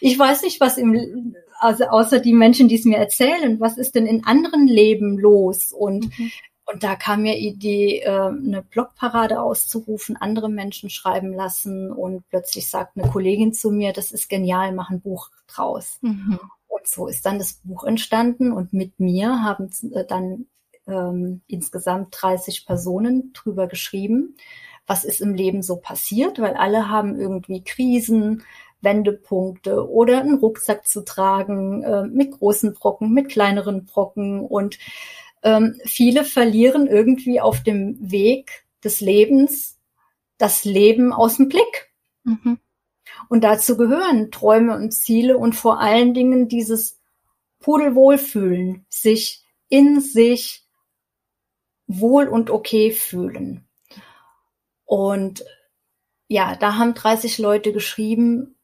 Ich 0.00 0.18
weiß 0.18 0.42
nicht, 0.42 0.60
was 0.60 0.76
im, 0.76 1.34
also 1.58 1.84
außer 1.84 2.20
die 2.20 2.34
Menschen, 2.34 2.68
die 2.68 2.74
es 2.74 2.84
mir 2.84 2.98
erzählen, 2.98 3.58
was 3.58 3.78
ist 3.78 3.94
denn 3.94 4.06
in 4.06 4.26
anderen 4.26 4.66
Leben 4.66 5.18
los? 5.18 5.72
Und, 5.72 6.18
mhm. 6.18 6.30
und 6.66 6.84
da 6.84 6.94
kam 6.94 7.22
mir 7.22 7.34
die 7.34 7.48
Idee, 7.48 8.00
äh, 8.00 8.10
eine 8.10 8.62
Blogparade 8.68 9.40
auszurufen, 9.40 10.16
andere 10.16 10.50
Menschen 10.50 10.90
schreiben 10.90 11.32
lassen 11.32 11.90
und 11.90 12.28
plötzlich 12.28 12.68
sagt 12.68 12.98
eine 12.98 13.08
Kollegin 13.08 13.54
zu 13.54 13.70
mir, 13.70 13.94
das 13.94 14.12
ist 14.12 14.28
genial, 14.28 14.72
mach 14.72 14.90
ein 14.90 15.00
Buch 15.00 15.30
draus. 15.46 15.98
Mhm. 16.02 16.38
Und 16.66 16.86
so 16.86 17.06
ist 17.06 17.24
dann 17.24 17.38
das 17.38 17.60
Buch 17.64 17.84
entstanden 17.84 18.52
und 18.52 18.74
mit 18.74 19.00
mir 19.00 19.42
haben 19.42 19.70
äh, 19.94 20.04
dann 20.04 20.46
ähm, 20.86 21.42
insgesamt 21.46 22.14
30 22.20 22.66
Personen 22.66 23.32
drüber 23.32 23.66
geschrieben, 23.66 24.36
was 24.86 25.04
ist 25.04 25.20
im 25.20 25.34
Leben 25.34 25.62
so 25.62 25.76
passiert, 25.76 26.38
weil 26.38 26.54
alle 26.54 26.88
haben 26.88 27.18
irgendwie 27.18 27.64
Krisen, 27.64 28.42
Wendepunkte 28.82 29.88
oder 29.88 30.20
einen 30.20 30.38
Rucksack 30.38 30.86
zu 30.86 31.04
tragen 31.04 31.82
äh, 31.82 32.04
mit 32.06 32.32
großen 32.32 32.74
Brocken, 32.74 33.12
mit 33.12 33.30
kleineren 33.30 33.86
Brocken 33.86 34.40
und 34.40 34.78
ähm, 35.42 35.78
viele 35.84 36.24
verlieren 36.24 36.86
irgendwie 36.86 37.40
auf 37.40 37.62
dem 37.62 37.96
Weg 38.00 38.66
des 38.82 39.00
Lebens 39.00 39.78
das 40.38 40.64
Leben 40.64 41.12
aus 41.12 41.36
dem 41.36 41.48
Blick. 41.48 41.92
Mhm. 42.24 42.58
Und 43.28 43.44
dazu 43.44 43.76
gehören 43.76 44.30
Träume 44.30 44.74
und 44.74 44.92
Ziele 44.92 45.38
und 45.38 45.54
vor 45.54 45.80
allen 45.80 46.14
Dingen 46.14 46.48
dieses 46.48 47.00
Pudelwohlfühlen, 47.60 48.84
sich 48.88 49.42
in 49.68 50.00
sich 50.00 50.63
wohl 51.86 52.28
und 52.28 52.50
okay 52.50 52.90
fühlen. 52.90 53.66
Und 54.84 55.44
ja, 56.28 56.56
da 56.56 56.76
haben 56.76 56.94
30 56.94 57.38
Leute 57.38 57.72
geschrieben 57.72 58.56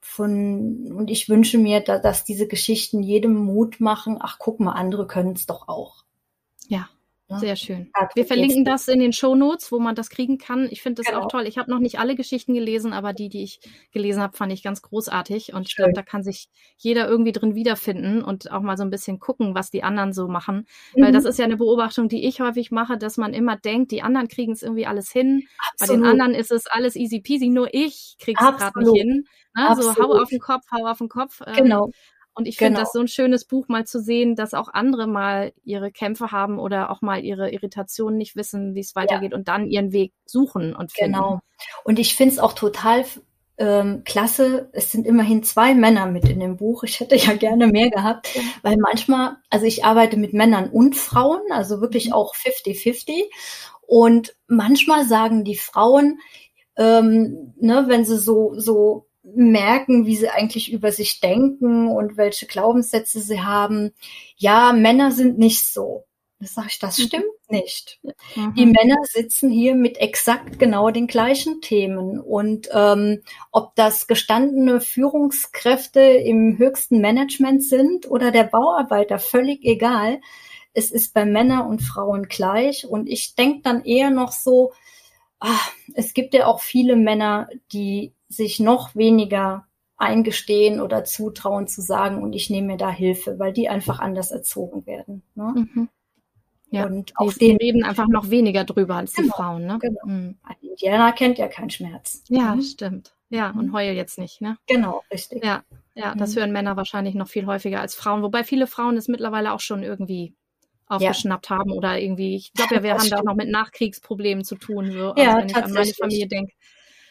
von, 0.00 0.92
und 0.92 1.10
ich 1.10 1.28
wünsche 1.28 1.58
mir, 1.58 1.80
da, 1.80 1.98
dass 1.98 2.24
diese 2.24 2.46
Geschichten 2.46 3.02
jedem 3.02 3.34
Mut 3.34 3.80
machen. 3.80 4.18
Ach, 4.20 4.38
guck 4.38 4.60
mal, 4.60 4.72
andere 4.72 5.06
können 5.06 5.32
es 5.32 5.46
doch 5.46 5.68
auch. 5.68 6.04
Ja. 6.68 6.88
Sehr 7.28 7.56
schön. 7.56 7.90
Wir 8.14 8.26
verlinken 8.26 8.64
das 8.64 8.86
in 8.86 9.00
den 9.00 9.12
Show 9.12 9.34
Notes, 9.34 9.72
wo 9.72 9.78
man 9.78 9.94
das 9.94 10.10
kriegen 10.10 10.36
kann. 10.36 10.68
Ich 10.70 10.82
finde 10.82 11.02
das 11.02 11.06
genau. 11.06 11.24
auch 11.24 11.28
toll. 11.28 11.46
Ich 11.46 11.56
habe 11.56 11.70
noch 11.70 11.78
nicht 11.78 11.98
alle 11.98 12.16
Geschichten 12.16 12.52
gelesen, 12.52 12.92
aber 12.92 13.14
die, 13.14 13.30
die 13.30 13.42
ich 13.42 13.60
gelesen 13.92 14.20
habe, 14.20 14.36
fand 14.36 14.52
ich 14.52 14.62
ganz 14.62 14.82
großartig. 14.82 15.54
Und 15.54 15.66
ich 15.66 15.74
glaube, 15.74 15.94
da 15.94 16.02
kann 16.02 16.22
sich 16.22 16.48
jeder 16.76 17.08
irgendwie 17.08 17.32
drin 17.32 17.54
wiederfinden 17.54 18.22
und 18.22 18.50
auch 18.52 18.60
mal 18.60 18.76
so 18.76 18.82
ein 18.82 18.90
bisschen 18.90 19.20
gucken, 19.20 19.54
was 19.54 19.70
die 19.70 19.82
anderen 19.82 20.12
so 20.12 20.28
machen. 20.28 20.66
Mhm. 20.94 21.02
Weil 21.02 21.12
das 21.12 21.24
ist 21.24 21.38
ja 21.38 21.46
eine 21.46 21.56
Beobachtung, 21.56 22.08
die 22.08 22.26
ich 22.26 22.40
häufig 22.40 22.70
mache, 22.70 22.98
dass 22.98 23.16
man 23.16 23.32
immer 23.32 23.56
denkt, 23.56 23.90
die 23.90 24.02
anderen 24.02 24.28
kriegen 24.28 24.52
es 24.52 24.62
irgendwie 24.62 24.86
alles 24.86 25.10
hin. 25.10 25.48
Absolut. 25.72 25.78
Bei 25.78 25.86
den 25.96 26.10
anderen 26.10 26.34
ist 26.34 26.52
es 26.52 26.66
alles 26.66 26.94
easy 26.94 27.20
peasy, 27.20 27.48
nur 27.48 27.72
ich 27.72 28.16
kriege 28.18 28.38
es 28.38 28.56
gerade 28.58 28.78
nicht 28.78 28.96
hin. 28.96 29.24
Ne? 29.56 29.76
So 29.76 29.94
hau 29.96 30.20
auf 30.20 30.28
den 30.28 30.40
Kopf, 30.40 30.64
hau 30.72 30.86
auf 30.86 30.98
den 30.98 31.08
Kopf. 31.08 31.40
Ähm, 31.46 31.54
genau. 31.54 31.90
Und 32.34 32.48
ich 32.48 32.56
finde 32.56 32.74
genau. 32.74 32.80
das 32.80 32.92
so 32.92 33.00
ein 33.00 33.08
schönes 33.08 33.44
Buch, 33.44 33.68
mal 33.68 33.86
zu 33.86 34.00
sehen, 34.00 34.34
dass 34.34 34.54
auch 34.54 34.68
andere 34.72 35.06
mal 35.06 35.52
ihre 35.64 35.92
Kämpfe 35.92 36.32
haben 36.32 36.58
oder 36.58 36.90
auch 36.90 37.00
mal 37.00 37.24
ihre 37.24 37.50
Irritationen 37.50 38.18
nicht 38.18 38.34
wissen, 38.34 38.74
wie 38.74 38.80
es 38.80 38.96
weitergeht 38.96 39.30
ja. 39.32 39.38
und 39.38 39.46
dann 39.46 39.66
ihren 39.66 39.92
Weg 39.92 40.12
suchen 40.26 40.74
und 40.74 40.92
finden. 40.92 41.12
Genau. 41.12 41.40
Und 41.84 41.98
ich 41.98 42.16
finde 42.16 42.34
es 42.34 42.38
auch 42.40 42.52
total 42.52 43.04
ähm, 43.56 44.02
klasse. 44.04 44.68
Es 44.72 44.90
sind 44.90 45.06
immerhin 45.06 45.44
zwei 45.44 45.74
Männer 45.74 46.06
mit 46.06 46.28
in 46.28 46.40
dem 46.40 46.56
Buch. 46.56 46.82
Ich 46.82 46.98
hätte 47.00 47.16
ja 47.16 47.34
gerne 47.34 47.68
mehr 47.68 47.90
gehabt, 47.90 48.28
weil 48.62 48.76
manchmal, 48.78 49.36
also 49.50 49.66
ich 49.66 49.84
arbeite 49.84 50.16
mit 50.16 50.32
Männern 50.32 50.68
und 50.70 50.96
Frauen, 50.96 51.40
also 51.50 51.80
wirklich 51.80 52.08
mhm. 52.08 52.14
auch 52.14 52.34
50-50. 52.34 53.12
Und 53.86 54.34
manchmal 54.48 55.04
sagen 55.04 55.44
die 55.44 55.56
Frauen, 55.56 56.18
ähm, 56.76 57.54
ne, 57.60 57.84
wenn 57.86 58.04
sie 58.04 58.18
so, 58.18 58.54
so 58.56 59.06
merken, 59.24 60.06
wie 60.06 60.16
sie 60.16 60.28
eigentlich 60.28 60.72
über 60.72 60.92
sich 60.92 61.20
denken 61.20 61.88
und 61.88 62.16
welche 62.16 62.46
Glaubenssätze 62.46 63.20
sie 63.20 63.40
haben. 63.40 63.92
Ja, 64.36 64.72
Männer 64.72 65.10
sind 65.10 65.38
nicht 65.38 65.64
so. 65.64 66.04
Da 66.40 66.46
sage 66.46 66.68
ich, 66.70 66.78
das 66.78 66.98
mhm. 66.98 67.02
stimmt 67.04 67.24
nicht. 67.48 68.00
Mhm. 68.36 68.54
Die 68.54 68.66
Männer 68.66 68.96
sitzen 69.04 69.50
hier 69.50 69.74
mit 69.74 69.98
exakt 69.98 70.58
genau 70.58 70.90
den 70.90 71.06
gleichen 71.06 71.60
Themen. 71.60 72.20
Und 72.20 72.68
ähm, 72.72 73.22
ob 73.50 73.74
das 73.76 74.06
gestandene 74.06 74.80
Führungskräfte 74.80 76.00
im 76.00 76.58
höchsten 76.58 77.00
Management 77.00 77.64
sind 77.64 78.10
oder 78.10 78.30
der 78.30 78.44
Bauarbeiter, 78.44 79.18
völlig 79.18 79.64
egal. 79.64 80.20
Es 80.74 80.90
ist 80.90 81.14
bei 81.14 81.24
Männern 81.24 81.66
und 81.68 81.80
Frauen 81.80 82.24
gleich. 82.24 82.86
Und 82.86 83.08
ich 83.08 83.36
denke 83.36 83.62
dann 83.62 83.84
eher 83.84 84.10
noch 84.10 84.32
so, 84.32 84.72
ach, 85.38 85.72
es 85.94 86.14
gibt 86.14 86.34
ja 86.34 86.46
auch 86.46 86.60
viele 86.60 86.96
Männer, 86.96 87.48
die 87.72 88.12
sich 88.36 88.60
noch 88.60 88.94
weniger 88.94 89.66
eingestehen 89.96 90.80
oder 90.80 91.04
zutrauen 91.04 91.68
zu 91.68 91.80
sagen 91.80 92.22
und 92.22 92.32
ich 92.32 92.50
nehme 92.50 92.68
mir 92.68 92.76
da 92.76 92.90
Hilfe, 92.90 93.38
weil 93.38 93.52
die 93.52 93.68
einfach 93.68 94.00
anders 94.00 94.30
erzogen 94.30 94.86
werden. 94.86 95.22
Ne? 95.34 95.54
Mhm. 95.54 95.88
Ja, 96.70 96.86
und 96.86 97.12
auch 97.16 97.32
die 97.32 97.48
den 97.48 97.56
reden 97.58 97.84
einfach 97.84 98.08
noch 98.08 98.30
weniger 98.30 98.64
drüber 98.64 98.96
als 98.96 99.12
genau, 99.12 99.26
die 99.26 99.30
Frauen. 99.30 99.66
Ne? 99.66 99.78
Genau. 99.80 100.00
Mhm. 100.04 100.38
Ein 100.42 100.56
Indianer 100.60 101.12
kennt 101.12 101.38
ja 101.38 101.46
keinen 101.46 101.70
Schmerz. 101.70 102.24
Ja, 102.28 102.56
mhm. 102.56 102.62
stimmt. 102.62 103.14
Ja, 103.30 103.50
und 103.50 103.68
mhm. 103.68 103.72
heul 103.72 103.92
jetzt 103.92 104.18
nicht. 104.18 104.40
Ne? 104.40 104.58
Genau, 104.66 105.02
richtig. 105.12 105.44
Ja, 105.44 105.62
ja, 105.94 106.14
das 106.16 106.34
mhm. 106.34 106.40
hören 106.40 106.52
Männer 106.52 106.76
wahrscheinlich 106.76 107.14
noch 107.14 107.28
viel 107.28 107.46
häufiger 107.46 107.80
als 107.80 107.94
Frauen, 107.94 108.22
wobei 108.22 108.42
viele 108.42 108.66
Frauen 108.66 108.96
es 108.96 109.06
mittlerweile 109.06 109.52
auch 109.52 109.60
schon 109.60 109.84
irgendwie 109.84 110.34
aufgeschnappt 110.86 111.48
ja. 111.48 111.56
haben 111.56 111.72
oder 111.72 111.98
irgendwie, 111.98 112.36
ich 112.36 112.52
glaube 112.52 112.76
ja, 112.76 112.82
wir 112.82 112.94
haben 112.98 113.08
da 113.08 113.18
auch 113.18 113.24
noch 113.24 113.36
mit 113.36 113.48
Nachkriegsproblemen 113.48 114.44
zu 114.44 114.56
tun, 114.56 114.90
so, 114.90 115.14
ja, 115.16 115.38
wenn 115.38 115.48
ich 115.48 115.56
an 115.56 115.72
meine 115.72 115.94
Familie 115.94 116.26
denke. 116.26 116.52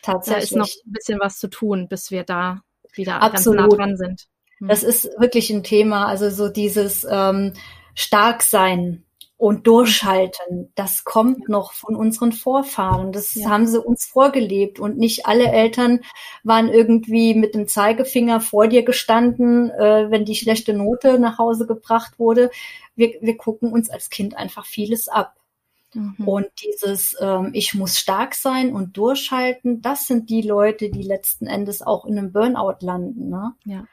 Tatsächlich. 0.04 0.42
Da 0.42 0.44
ist 0.44 0.56
noch 0.56 0.86
ein 0.86 0.92
bisschen 0.92 1.20
was 1.20 1.40
zu 1.40 1.50
tun, 1.50 1.88
bis 1.88 2.12
wir 2.12 2.24
da 2.24 2.62
wieder 2.94 3.22
Absolut. 3.22 3.60
ganz 3.60 3.72
nah 3.72 3.76
dran 3.76 3.98
sind. 3.98 4.28
Hm. 4.60 4.68
Das 4.68 4.84
ist 4.84 5.10
wirklich 5.18 5.50
ein 5.50 5.64
Thema, 5.64 6.06
also 6.08 6.30
so 6.30 6.50
dieses 6.50 7.08
ähm, 7.10 7.54
Starksein 7.96 9.04
und 9.44 9.68
Durchhalten, 9.68 10.72
das 10.76 11.04
kommt 11.04 11.50
noch 11.50 11.74
von 11.74 11.98
unseren 11.98 12.32
Vorfahren. 12.32 13.12
Das 13.12 13.36
ja. 13.36 13.50
haben 13.50 13.68
sie 13.68 13.82
uns 13.82 14.06
vorgelebt 14.06 14.80
und 14.80 14.98
nicht 14.98 15.26
alle 15.26 15.52
Eltern 15.52 16.00
waren 16.44 16.70
irgendwie 16.70 17.34
mit 17.34 17.54
dem 17.54 17.68
Zeigefinger 17.68 18.40
vor 18.40 18.68
dir 18.70 18.84
gestanden, 18.84 19.70
äh, 19.72 20.10
wenn 20.10 20.24
die 20.24 20.36
schlechte 20.36 20.74
Note 20.74 21.20
nach 21.20 21.40
Hause 21.40 21.68
gebracht 21.68 22.20
wurde. 22.20 22.52
Wir, 22.96 23.16
wir 23.20 23.36
gucken 23.36 23.74
uns 23.74 23.90
als 23.90 24.10
Kind 24.10 24.38
einfach 24.38 24.66
vieles 24.66 25.10
ab. 25.10 25.36
Mhm. 25.94 26.28
Und 26.28 26.48
dieses 26.64 27.16
ähm, 27.20 27.52
Ich 27.54 27.74
muss 27.74 27.98
stark 27.98 28.36
sein 28.36 28.74
und 28.74 28.98
durchhalten, 28.98 29.82
das 29.82 30.08
sind 30.08 30.30
die 30.30 30.42
Leute, 30.42 30.90
die 30.90 31.04
letzten 31.04 31.48
Endes 31.48 31.82
auch 31.82 32.06
in 32.06 32.18
einem 32.18 32.32
Burnout 32.32 32.78
landen. 32.82 33.30
Ne? 33.30 33.54
Ja. 33.66 33.86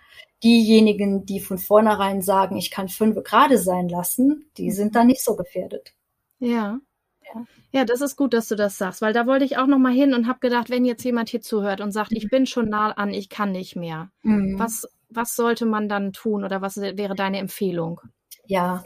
Diejenigen, 0.42 1.26
die 1.26 1.40
von 1.40 1.58
vornherein 1.58 2.22
sagen, 2.22 2.56
ich 2.56 2.70
kann 2.70 2.88
fünf 2.88 3.22
gerade 3.24 3.58
sein 3.58 3.88
lassen, 3.88 4.46
die 4.56 4.68
mhm. 4.68 4.74
sind 4.74 4.96
da 4.96 5.04
nicht 5.04 5.22
so 5.22 5.36
gefährdet. 5.36 5.92
Ja. 6.38 6.78
ja. 7.22 7.46
Ja, 7.72 7.84
das 7.84 8.00
ist 8.00 8.16
gut, 8.16 8.34
dass 8.34 8.48
du 8.48 8.56
das 8.56 8.78
sagst, 8.78 9.00
weil 9.00 9.12
da 9.12 9.26
wollte 9.26 9.44
ich 9.44 9.56
auch 9.56 9.68
noch 9.68 9.78
mal 9.78 9.92
hin 9.92 10.12
und 10.12 10.26
habe 10.26 10.40
gedacht, 10.40 10.70
wenn 10.70 10.84
jetzt 10.84 11.04
jemand 11.04 11.28
hier 11.28 11.40
zuhört 11.40 11.80
und 11.80 11.92
sagt, 11.92 12.12
ich 12.12 12.28
bin 12.28 12.46
schon 12.46 12.68
nah 12.68 12.90
an, 12.92 13.14
ich 13.14 13.28
kann 13.28 13.52
nicht 13.52 13.76
mehr, 13.76 14.10
mhm. 14.22 14.58
was, 14.58 14.88
was 15.08 15.36
sollte 15.36 15.66
man 15.66 15.88
dann 15.88 16.12
tun 16.12 16.42
oder 16.42 16.62
was 16.62 16.80
wäre 16.80 17.14
deine 17.14 17.38
Empfehlung? 17.38 18.00
Ja, 18.46 18.84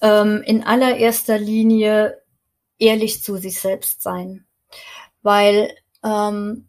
ähm, 0.00 0.42
in 0.44 0.62
allererster 0.62 1.38
Linie 1.38 2.22
ehrlich 2.78 3.22
zu 3.22 3.36
sich 3.36 3.60
selbst 3.60 4.02
sein, 4.02 4.46
weil 5.22 5.74
ähm, 6.04 6.66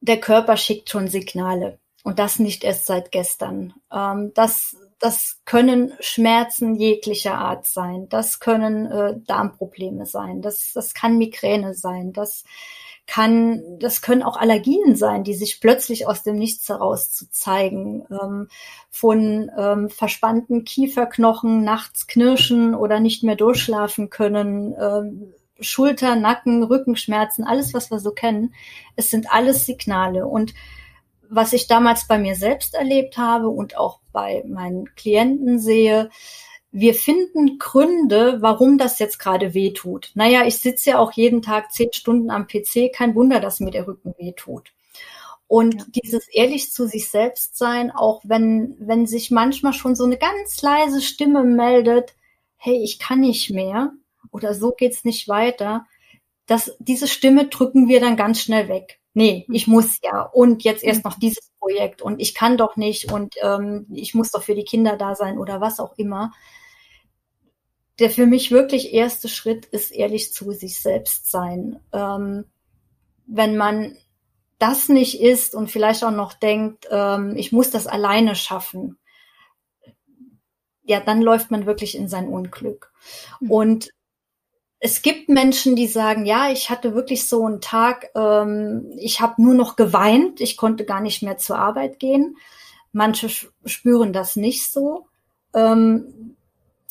der 0.00 0.20
Körper 0.20 0.56
schickt 0.56 0.90
schon 0.90 1.08
Signale. 1.08 1.78
Und 2.02 2.18
das 2.18 2.38
nicht 2.38 2.64
erst 2.64 2.86
seit 2.86 3.12
gestern. 3.12 3.74
Ähm, 3.92 4.32
das, 4.34 4.76
das 4.98 5.40
können 5.44 5.92
Schmerzen 6.00 6.74
jeglicher 6.74 7.36
Art 7.36 7.66
sein, 7.66 8.08
das 8.08 8.40
können 8.40 8.86
äh, 8.86 9.14
Darmprobleme 9.26 10.06
sein, 10.06 10.40
das, 10.40 10.72
das 10.74 10.94
kann 10.94 11.18
Migräne 11.18 11.74
sein, 11.74 12.12
das 12.12 12.44
kann, 13.10 13.80
das 13.80 14.02
können 14.02 14.22
auch 14.22 14.36
Allergien 14.36 14.94
sein, 14.94 15.24
die 15.24 15.34
sich 15.34 15.60
plötzlich 15.60 16.06
aus 16.06 16.22
dem 16.22 16.36
Nichts 16.36 16.68
heraus 16.68 17.10
zu 17.10 17.28
zeigen, 17.28 18.06
ähm, 18.08 18.46
von 18.88 19.50
ähm, 19.58 19.90
verspannten 19.90 20.62
Kieferknochen, 20.62 21.64
nachts 21.64 22.06
knirschen 22.06 22.72
oder 22.72 23.00
nicht 23.00 23.24
mehr 23.24 23.34
durchschlafen 23.34 24.10
können, 24.10 24.76
ähm, 24.80 25.34
Schulter, 25.58 26.14
Nacken, 26.14 26.62
Rückenschmerzen, 26.62 27.44
alles, 27.44 27.74
was 27.74 27.90
wir 27.90 27.98
so 27.98 28.12
kennen. 28.12 28.54
Es 28.94 29.10
sind 29.10 29.30
alles 29.32 29.66
Signale. 29.66 30.26
Und 30.26 30.54
was 31.28 31.52
ich 31.52 31.66
damals 31.66 32.06
bei 32.06 32.16
mir 32.16 32.36
selbst 32.36 32.74
erlebt 32.74 33.18
habe 33.18 33.48
und 33.48 33.76
auch 33.76 33.98
bei 34.12 34.44
meinen 34.46 34.94
Klienten 34.94 35.58
sehe, 35.58 36.10
wir 36.72 36.94
finden 36.94 37.58
Gründe, 37.58 38.38
warum 38.40 38.78
das 38.78 38.98
jetzt 38.98 39.18
gerade 39.18 39.54
weh 39.54 39.72
tut. 39.72 40.12
Naja, 40.14 40.46
ich 40.46 40.58
sitze 40.58 40.90
ja 40.90 40.98
auch 40.98 41.12
jeden 41.12 41.42
Tag 41.42 41.72
zehn 41.72 41.92
Stunden 41.92 42.30
am 42.30 42.46
PC, 42.46 42.92
kein 42.92 43.14
Wunder, 43.14 43.40
dass 43.40 43.60
mir 43.60 43.72
der 43.72 43.86
Rücken 43.86 44.14
weh 44.18 44.32
tut. 44.32 44.72
Und 45.48 45.74
ja. 45.74 45.84
dieses 45.88 46.28
ehrlich 46.28 46.72
zu 46.72 46.86
sich 46.86 47.08
selbst 47.08 47.58
sein, 47.58 47.90
auch 47.90 48.20
wenn, 48.24 48.76
wenn 48.78 49.06
sich 49.06 49.32
manchmal 49.32 49.72
schon 49.72 49.96
so 49.96 50.04
eine 50.04 50.16
ganz 50.16 50.62
leise 50.62 51.02
Stimme 51.02 51.42
meldet, 51.42 52.14
hey, 52.56 52.80
ich 52.84 53.00
kann 53.00 53.20
nicht 53.20 53.50
mehr 53.50 53.92
oder 54.30 54.54
so 54.54 54.70
geht's 54.70 55.04
nicht 55.04 55.26
weiter, 55.26 55.86
dass 56.46 56.76
diese 56.78 57.08
Stimme 57.08 57.48
drücken 57.48 57.88
wir 57.88 58.00
dann 58.00 58.16
ganz 58.16 58.40
schnell 58.40 58.68
weg. 58.68 59.00
Nee, 59.12 59.44
hm. 59.46 59.54
ich 59.54 59.66
muss 59.66 59.98
ja. 60.02 60.22
Und 60.22 60.62
jetzt 60.62 60.84
erst 60.84 61.04
hm. 61.04 61.10
noch 61.10 61.18
dieses 61.18 61.50
Projekt 61.58 62.00
und 62.00 62.20
ich 62.20 62.34
kann 62.34 62.56
doch 62.56 62.76
nicht 62.76 63.12
und 63.12 63.34
ähm, 63.42 63.86
ich 63.92 64.14
muss 64.14 64.30
doch 64.30 64.42
für 64.42 64.54
die 64.54 64.64
Kinder 64.64 64.96
da 64.96 65.14
sein 65.14 65.38
oder 65.38 65.60
was 65.60 65.80
auch 65.80 65.98
immer. 65.98 66.32
Der 68.00 68.10
für 68.10 68.26
mich 68.26 68.50
wirklich 68.50 68.92
erste 68.92 69.28
Schritt 69.28 69.66
ist 69.66 69.90
ehrlich 69.92 70.32
zu 70.32 70.52
sich 70.52 70.80
selbst 70.80 71.30
sein. 71.30 71.78
Ähm, 71.92 72.44
wenn 73.26 73.56
man 73.56 73.96
das 74.58 74.88
nicht 74.88 75.20
ist 75.20 75.54
und 75.54 75.70
vielleicht 75.70 76.04
auch 76.04 76.10
noch 76.10 76.32
denkt, 76.32 76.88
ähm, 76.90 77.34
ich 77.36 77.52
muss 77.52 77.70
das 77.70 77.86
alleine 77.86 78.34
schaffen, 78.34 78.98
ja, 80.82 81.00
dann 81.00 81.22
läuft 81.22 81.50
man 81.50 81.66
wirklich 81.66 81.96
in 81.96 82.08
sein 82.08 82.28
Unglück. 82.28 82.92
Mhm. 83.40 83.50
Und 83.50 83.90
es 84.80 85.02
gibt 85.02 85.28
Menschen, 85.28 85.76
die 85.76 85.86
sagen, 85.86 86.24
ja, 86.24 86.50
ich 86.50 86.70
hatte 86.70 86.94
wirklich 86.94 87.28
so 87.28 87.44
einen 87.44 87.60
Tag, 87.60 88.10
ähm, 88.14 88.92
ich 88.96 89.20
habe 89.20 89.40
nur 89.42 89.54
noch 89.54 89.76
geweint, 89.76 90.40
ich 90.40 90.56
konnte 90.56 90.84
gar 90.84 91.00
nicht 91.00 91.22
mehr 91.22 91.36
zur 91.36 91.58
Arbeit 91.58 91.98
gehen. 91.98 92.36
Manche 92.92 93.28
spüren 93.64 94.12
das 94.12 94.36
nicht 94.36 94.70
so. 94.72 95.06
Ähm, 95.54 96.36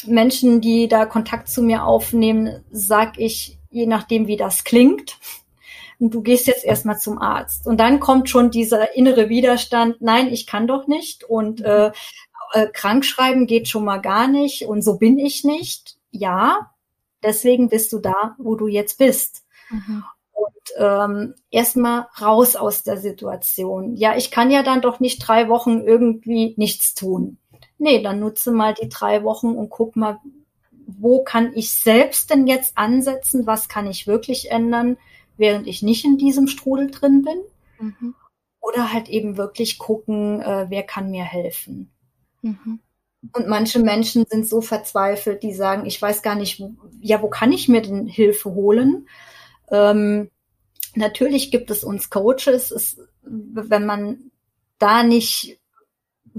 Menschen, 0.06 0.62
die 0.62 0.88
da 0.88 1.06
Kontakt 1.06 1.50
zu 1.50 1.62
mir 1.62 1.84
aufnehmen, 1.84 2.64
sag 2.72 3.20
ich, 3.20 3.58
je 3.70 3.86
nachdem, 3.86 4.28
wie 4.28 4.38
das 4.38 4.64
klingt, 4.64 5.18
und 6.00 6.14
du 6.14 6.22
gehst 6.22 6.48
jetzt 6.48 6.64
erstmal 6.64 6.98
zum 6.98 7.20
Arzt. 7.20 7.68
Und 7.68 7.78
dann 7.78 8.00
kommt 8.00 8.30
schon 8.30 8.52
dieser 8.52 8.96
innere 8.96 9.30
Widerstand, 9.30 9.98
nein, 10.00 10.28
ich 10.30 10.48
kann 10.48 10.66
doch 10.66 10.88
nicht 10.88 11.24
und 11.24 11.60
mhm. 11.60 11.66
äh, 11.66 11.92
äh, 12.54 12.68
krankschreiben 12.72 13.46
geht 13.46 13.68
schon 13.68 13.86
mal 13.86 14.00
gar 14.00 14.28
nicht 14.28 14.66
und 14.66 14.82
so 14.82 14.98
bin 14.98 15.20
ich 15.20 15.44
nicht. 15.44 15.98
Ja, 16.12 16.72
deswegen 17.22 17.70
bist 17.70 17.92
du 17.92 18.00
da, 18.00 18.36
wo 18.38 18.56
du 18.56 18.68
jetzt 18.68 18.98
bist. 18.98 19.44
Mhm. 19.70 20.04
Und 20.32 20.74
ähm, 20.78 21.36
erstmal 21.52 22.08
raus 22.22 22.56
aus 22.56 22.84
der 22.84 22.98
Situation. 22.98 23.98
Ja, 23.98 24.16
ich 24.16 24.32
kann 24.32 24.52
ja 24.52 24.64
dann 24.64 24.82
doch 24.82 25.02
nicht 25.02 25.20
drei 25.20 25.50
Wochen 25.50 25.82
irgendwie 25.82 26.54
nichts 26.58 26.96
tun. 26.96 27.38
Nee, 27.80 28.04
dann 28.04 28.20
nutze 28.20 28.52
mal 28.52 28.76
die 28.76 28.90
drei 28.90 29.24
Wochen 29.24 29.56
und 29.56 29.70
guck 29.70 29.96
mal, 29.96 30.20
wo 30.86 31.24
kann 31.24 31.54
ich 31.56 31.72
selbst 31.72 32.30
denn 32.30 32.46
jetzt 32.46 32.78
ansetzen? 32.78 33.48
Was 33.48 33.68
kann 33.68 33.88
ich 33.88 34.06
wirklich 34.06 34.52
ändern? 34.52 34.98
während 35.40 35.68
ich 35.68 35.82
nicht 35.82 36.06
in 36.06 36.18
diesem 36.18 36.48
Strudel 36.48 36.92
drin 36.92 37.24
bin. 37.24 37.42
Mhm. 37.80 38.16
Oder 38.60 38.94
halt 38.94 39.08
eben 39.08 39.38
wirklich 39.38 39.80
gucken, 39.80 40.42
äh, 40.42 40.66
wer 40.70 40.84
kann 40.84 41.10
mir 41.10 41.24
helfen. 41.24 41.90
Mhm. 42.42 42.80
Und 43.34 43.48
manche 43.48 43.80
Menschen 43.80 44.26
sind 44.30 44.48
so 44.48 44.62
verzweifelt, 44.62 45.42
die 45.42 45.54
sagen, 45.54 45.86
ich 45.86 46.00
weiß 46.00 46.22
gar 46.22 46.36
nicht, 46.36 46.62
ja, 47.02 47.22
wo 47.22 47.30
kann 47.30 47.52
ich 47.52 47.68
mir 47.68 47.82
denn 47.82 48.06
Hilfe 48.06 48.54
holen? 48.54 49.08
Ähm, 49.72 50.30
natürlich 50.94 51.52
gibt 51.52 51.72
es 51.72 51.84
uns 51.84 52.10
Coaches, 52.10 52.72
es, 52.72 53.02
wenn 53.22 53.86
man 53.86 54.32
da 54.78 55.04
nicht 55.04 55.59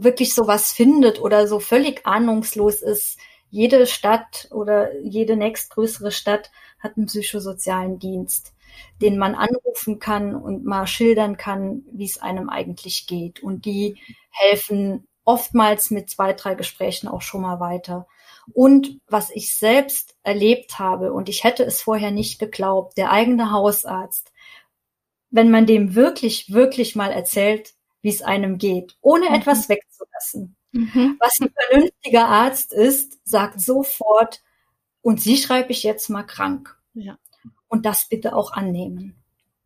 wirklich 0.02 0.34
sowas 0.34 0.72
findet 0.72 1.20
oder 1.20 1.46
so 1.46 1.60
völlig 1.60 2.06
ahnungslos 2.06 2.82
ist, 2.82 3.18
jede 3.50 3.86
Stadt 3.86 4.48
oder 4.52 4.96
jede 5.00 5.36
nächstgrößere 5.36 6.12
Stadt 6.12 6.50
hat 6.78 6.96
einen 6.96 7.06
psychosozialen 7.06 7.98
Dienst 7.98 8.54
den 9.00 9.18
man 9.18 9.34
anrufen 9.34 9.98
kann 9.98 10.34
und 10.34 10.64
mal 10.64 10.86
schildern 10.86 11.36
kann, 11.36 11.82
wie 11.92 12.04
es 12.04 12.20
einem 12.20 12.48
eigentlich 12.48 13.06
geht. 13.06 13.42
Und 13.42 13.64
die 13.64 13.96
helfen 14.30 15.06
oftmals 15.24 15.90
mit 15.90 16.10
zwei, 16.10 16.32
drei 16.32 16.54
Gesprächen 16.54 17.08
auch 17.08 17.22
schon 17.22 17.42
mal 17.42 17.60
weiter. 17.60 18.06
Und 18.52 18.98
was 19.06 19.30
ich 19.30 19.56
selbst 19.56 20.16
erlebt 20.22 20.78
habe, 20.78 21.12
und 21.12 21.28
ich 21.28 21.44
hätte 21.44 21.64
es 21.64 21.82
vorher 21.82 22.10
nicht 22.10 22.38
geglaubt, 22.38 22.98
der 22.98 23.10
eigene 23.10 23.52
Hausarzt, 23.52 24.32
wenn 25.30 25.50
man 25.50 25.66
dem 25.66 25.94
wirklich, 25.94 26.52
wirklich 26.52 26.96
mal 26.96 27.12
erzählt, 27.12 27.74
wie 28.02 28.08
es 28.08 28.22
einem 28.22 28.58
geht, 28.58 28.96
ohne 29.00 29.28
mhm. 29.28 29.34
etwas 29.34 29.68
wegzulassen. 29.68 30.56
Mhm. 30.72 31.16
Was 31.20 31.40
ein 31.40 31.52
vernünftiger 31.68 32.26
Arzt 32.26 32.72
ist, 32.72 33.18
sagt 33.24 33.60
sofort, 33.60 34.42
und 35.02 35.20
Sie 35.20 35.36
schreibe 35.36 35.72
ich 35.72 35.82
jetzt 35.82 36.10
mal 36.10 36.22
krank. 36.22 36.78
Ja. 36.94 37.18
Und 37.68 37.86
das 37.86 38.08
bitte 38.08 38.34
auch 38.34 38.52
annehmen. 38.52 39.16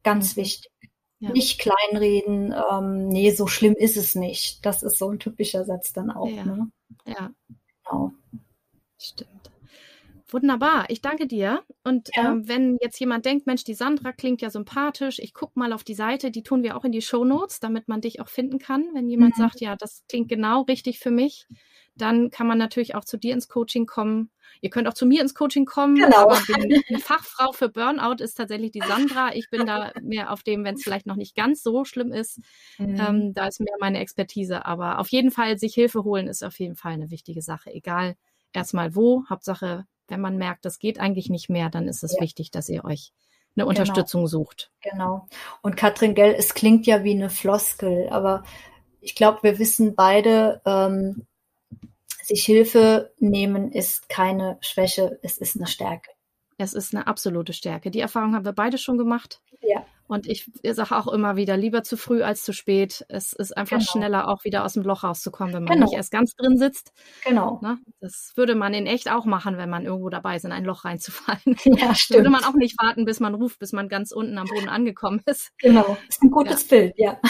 Ganz 0.03 0.37
mhm. 0.37 0.43
wichtig. 0.43 0.71
Ja. 1.21 1.31
Nicht 1.31 1.59
kleinreden, 1.59 2.55
ähm, 2.71 3.09
nee, 3.09 3.31
so 3.31 3.47
schlimm 3.47 3.75
ist 3.75 3.97
es 3.97 4.15
nicht. 4.15 4.65
Das 4.67 4.83
ist 4.83 4.99
so 4.99 5.11
ein 5.11 5.19
typischer 5.19 5.65
Satz 5.65 5.93
dann 5.93 6.11
auch. 6.11 6.29
Ja. 6.29 6.45
Ne? 6.45 6.71
ja. 7.07 7.31
Genau. 7.85 8.13
Stimmt. 8.99 9.51
Wunderbar, 10.29 10.91
ich 10.91 11.01
danke 11.01 11.27
dir. 11.27 11.63
Und 11.85 12.09
ja. 12.17 12.33
ähm, 12.33 12.49
wenn 12.49 12.79
jetzt 12.81 12.99
jemand 12.99 13.27
denkt, 13.27 13.47
Mensch, 13.47 13.63
die 13.65 13.75
Sandra 13.75 14.13
klingt 14.13 14.41
ja 14.41 14.49
sympathisch, 14.49 15.19
ich 15.19 15.35
gucke 15.35 15.59
mal 15.59 15.73
auf 15.73 15.85
die 15.85 15.95
Seite, 15.95 16.31
die 16.31 16.43
tun 16.43 16.63
wir 16.63 16.77
auch 16.77 16.85
in 16.85 16.93
die 16.93 17.03
Show 17.03 17.25
Notes, 17.25 17.61
damit 17.61 17.89
man 17.89 18.01
dich 18.01 18.21
auch 18.21 18.29
finden 18.29 18.59
kann. 18.59 18.89
Wenn 18.95 19.09
jemand 19.09 19.37
mhm. 19.37 19.43
sagt, 19.43 19.61
ja, 19.61 19.77
das 19.77 20.03
klingt 20.09 20.31
genau 20.31 20.63
richtig 20.63 20.99
für 20.99 21.11
mich, 21.11 21.47
dann 21.95 22.31
kann 22.31 22.47
man 22.47 22.59
natürlich 22.59 22.95
auch 22.95 23.05
zu 23.05 23.19
dir 23.19 23.35
ins 23.35 23.49
Coaching 23.49 23.85
kommen. 23.87 24.31
Ihr 24.63 24.71
könnt 24.71 24.89
auch 24.89 24.95
zu 24.95 25.05
mir 25.05 25.21
ins 25.21 25.35
Coaching 25.35 25.67
kommen. 25.67 25.97
Genau. 25.97 26.31
Aber 26.31 26.39
die, 26.49 26.83
die 26.89 27.01
Fachfrau 27.01 27.53
für 27.53 27.69
Burnout 27.69 28.23
ist 28.23 28.35
tatsächlich 28.35 28.73
die 28.73 28.81
Sandra. 28.81 29.35
Ich 29.35 29.51
bin 29.51 29.67
da 29.67 29.93
mehr 30.03 30.33
auf 30.33 30.43
dem, 30.43 30.65
wenn 30.65 30.77
es 30.77 30.83
vielleicht 30.83 31.07
noch 31.07 31.17
nicht 31.17 31.37
ganz 31.37 31.63
so 31.63 31.85
schlimm 31.85 32.13
ist. 32.13 32.41
Mhm. 32.79 32.97
Ähm, 32.99 33.35
da 33.35 33.47
ist 33.47 33.61
mehr 33.61 33.77
meine 33.79 34.01
Expertise. 34.01 34.65
Aber 34.65 34.99
auf 34.99 35.09
jeden 35.09 35.31
Fall 35.31 35.59
sich 35.59 35.75
Hilfe 35.75 36.03
holen 36.05 36.29
ist 36.29 36.43
auf 36.43 36.59
jeden 36.59 36.77
Fall 36.77 36.93
eine 36.93 37.11
wichtige 37.11 37.43
Sache. 37.43 37.71
Egal 37.73 38.17
erstmal 38.53 38.95
wo. 38.95 39.25
Hauptsache, 39.29 39.87
wenn 40.09 40.21
man 40.21 40.37
merkt, 40.37 40.65
das 40.65 40.79
geht 40.79 41.01
eigentlich 41.01 41.31
nicht 41.31 41.49
mehr, 41.49 41.71
dann 41.71 41.89
ist 41.89 42.03
es 42.05 42.15
ja. 42.15 42.21
wichtig, 42.21 42.51
dass 42.51 42.69
ihr 42.69 42.85
euch 42.85 43.13
eine 43.57 43.65
genau. 43.65 43.69
Unterstützung 43.69 44.27
sucht. 44.27 44.71
Genau. 44.81 45.29
Und 45.63 45.77
Katrin 45.77 46.15
Gell, 46.15 46.35
es 46.37 46.55
klingt 46.55 46.87
ja 46.87 47.05
wie 47.05 47.13
eine 47.13 47.31
Floskel, 47.31 48.09
aber 48.11 48.43
ich 49.01 49.15
glaube, 49.15 49.43
wir 49.43 49.59
wissen 49.59 49.95
beide, 49.95 50.61
ähm, 50.65 51.27
sich 52.23 52.45
Hilfe 52.45 53.13
nehmen 53.19 53.71
ist 53.71 54.09
keine 54.09 54.57
Schwäche, 54.61 55.19
es 55.23 55.39
ist 55.39 55.57
eine 55.57 55.67
Stärke. 55.67 56.11
Es 56.59 56.75
ist 56.75 56.95
eine 56.95 57.07
absolute 57.07 57.53
Stärke. 57.53 57.91
Die 57.91 58.01
Erfahrung 58.01 58.35
haben 58.35 58.45
wir 58.45 58.53
beide 58.53 58.79
schon 58.79 58.99
gemacht. 58.99 59.41
Ja. 59.61 59.85
Und 60.07 60.27
ich 60.27 60.51
sage 60.63 60.97
auch 60.97 61.09
immer 61.09 61.37
wieder, 61.37 61.57
lieber 61.57 61.83
zu 61.83 61.97
früh 61.97 62.23
als 62.23 62.43
zu 62.43 62.53
spät. 62.53 63.05
Es 63.09 63.33
ist 63.33 63.57
einfach 63.57 63.79
genau. 63.79 63.91
schneller, 63.91 64.29
auch 64.29 64.45
wieder 64.45 64.65
aus 64.65 64.75
dem 64.75 64.83
Loch 64.83 65.03
rauszukommen, 65.03 65.55
wenn 65.55 65.65
man 65.65 65.75
genau. 65.75 65.87
nicht 65.87 65.97
erst 65.97 66.11
ganz 66.11 66.35
drin 66.37 66.59
sitzt. 66.59 66.93
Genau. 67.25 67.59
Ne? 67.63 67.79
Das 68.01 68.33
würde 68.37 68.55
man 68.55 68.75
in 68.75 68.87
echt 68.87 69.11
auch 69.11 69.25
machen, 69.25 69.57
wenn 69.57 69.71
man 69.71 69.87
irgendwo 69.87 70.11
dabei 70.11 70.37
ist, 70.37 70.45
in 70.45 70.53
ein 70.53 70.65
Loch 70.65 70.85
reinzufallen. 70.85 71.41
Ja, 71.65 71.95
stimmt. 71.95 72.19
würde 72.19 72.31
man 72.31 72.45
auch 72.45 72.55
nicht 72.55 72.81
warten, 72.81 73.05
bis 73.05 73.19
man 73.19 73.35
ruft, 73.35 73.59
bis 73.59 73.73
man 73.73 73.89
ganz 73.89 74.13
unten 74.13 74.37
am 74.39 74.47
Boden 74.47 74.69
angekommen 74.69 75.23
ist. 75.27 75.51
Genau. 75.59 75.97
Das 76.07 76.17
ist 76.17 76.23
ein 76.23 76.31
gutes 76.31 76.69
ja. 76.71 76.77
Bild, 76.77 76.95
ja. 76.97 77.19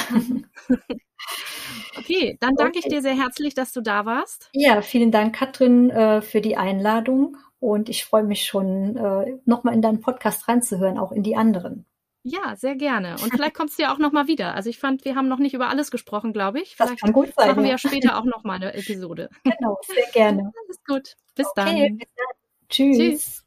Okay, 1.96 2.36
dann 2.40 2.54
danke 2.56 2.78
okay. 2.78 2.80
ich 2.84 2.92
dir 2.92 3.02
sehr 3.02 3.16
herzlich, 3.16 3.54
dass 3.54 3.72
du 3.72 3.80
da 3.80 4.04
warst. 4.04 4.50
Ja, 4.52 4.82
vielen 4.82 5.10
Dank, 5.10 5.34
Katrin, 5.34 5.90
äh, 5.90 6.20
für 6.20 6.40
die 6.40 6.56
Einladung. 6.56 7.36
Und 7.64 7.88
ich 7.88 8.04
freue 8.04 8.24
mich 8.24 8.44
schon, 8.44 8.94
äh, 8.94 9.38
nochmal 9.46 9.72
in 9.72 9.80
deinen 9.80 10.02
Podcast 10.02 10.46
reinzuhören, 10.48 10.98
auch 10.98 11.12
in 11.12 11.22
die 11.22 11.34
anderen. 11.34 11.86
Ja, 12.22 12.56
sehr 12.56 12.76
gerne. 12.76 13.16
Und 13.22 13.32
vielleicht 13.32 13.54
kommst 13.54 13.78
du 13.78 13.84
ja 13.84 13.94
auch 13.94 13.96
nochmal 13.96 14.26
wieder. 14.26 14.54
Also 14.54 14.68
ich 14.68 14.78
fand, 14.78 15.06
wir 15.06 15.14
haben 15.14 15.28
noch 15.28 15.38
nicht 15.38 15.54
über 15.54 15.70
alles 15.70 15.90
gesprochen, 15.90 16.34
glaube 16.34 16.60
ich. 16.60 16.76
Vielleicht 16.76 16.92
das 16.92 17.00
kann 17.00 17.14
gut 17.14 17.32
sein, 17.34 17.48
machen 17.48 17.62
wir 17.62 17.70
ja 17.70 17.78
später 17.78 18.18
auch 18.18 18.24
nochmal 18.24 18.56
eine 18.56 18.74
Episode. 18.74 19.30
Genau, 19.44 19.78
sehr 19.86 20.04
gerne. 20.12 20.52
Alles 20.66 20.84
gut. 20.86 21.16
Bis 21.34 21.46
okay, 21.46 21.88
dann. 21.88 21.96
Bis 21.96 22.08
dann. 22.14 22.68
Tschüss. 22.68 22.98
Tschüss. 22.98 23.43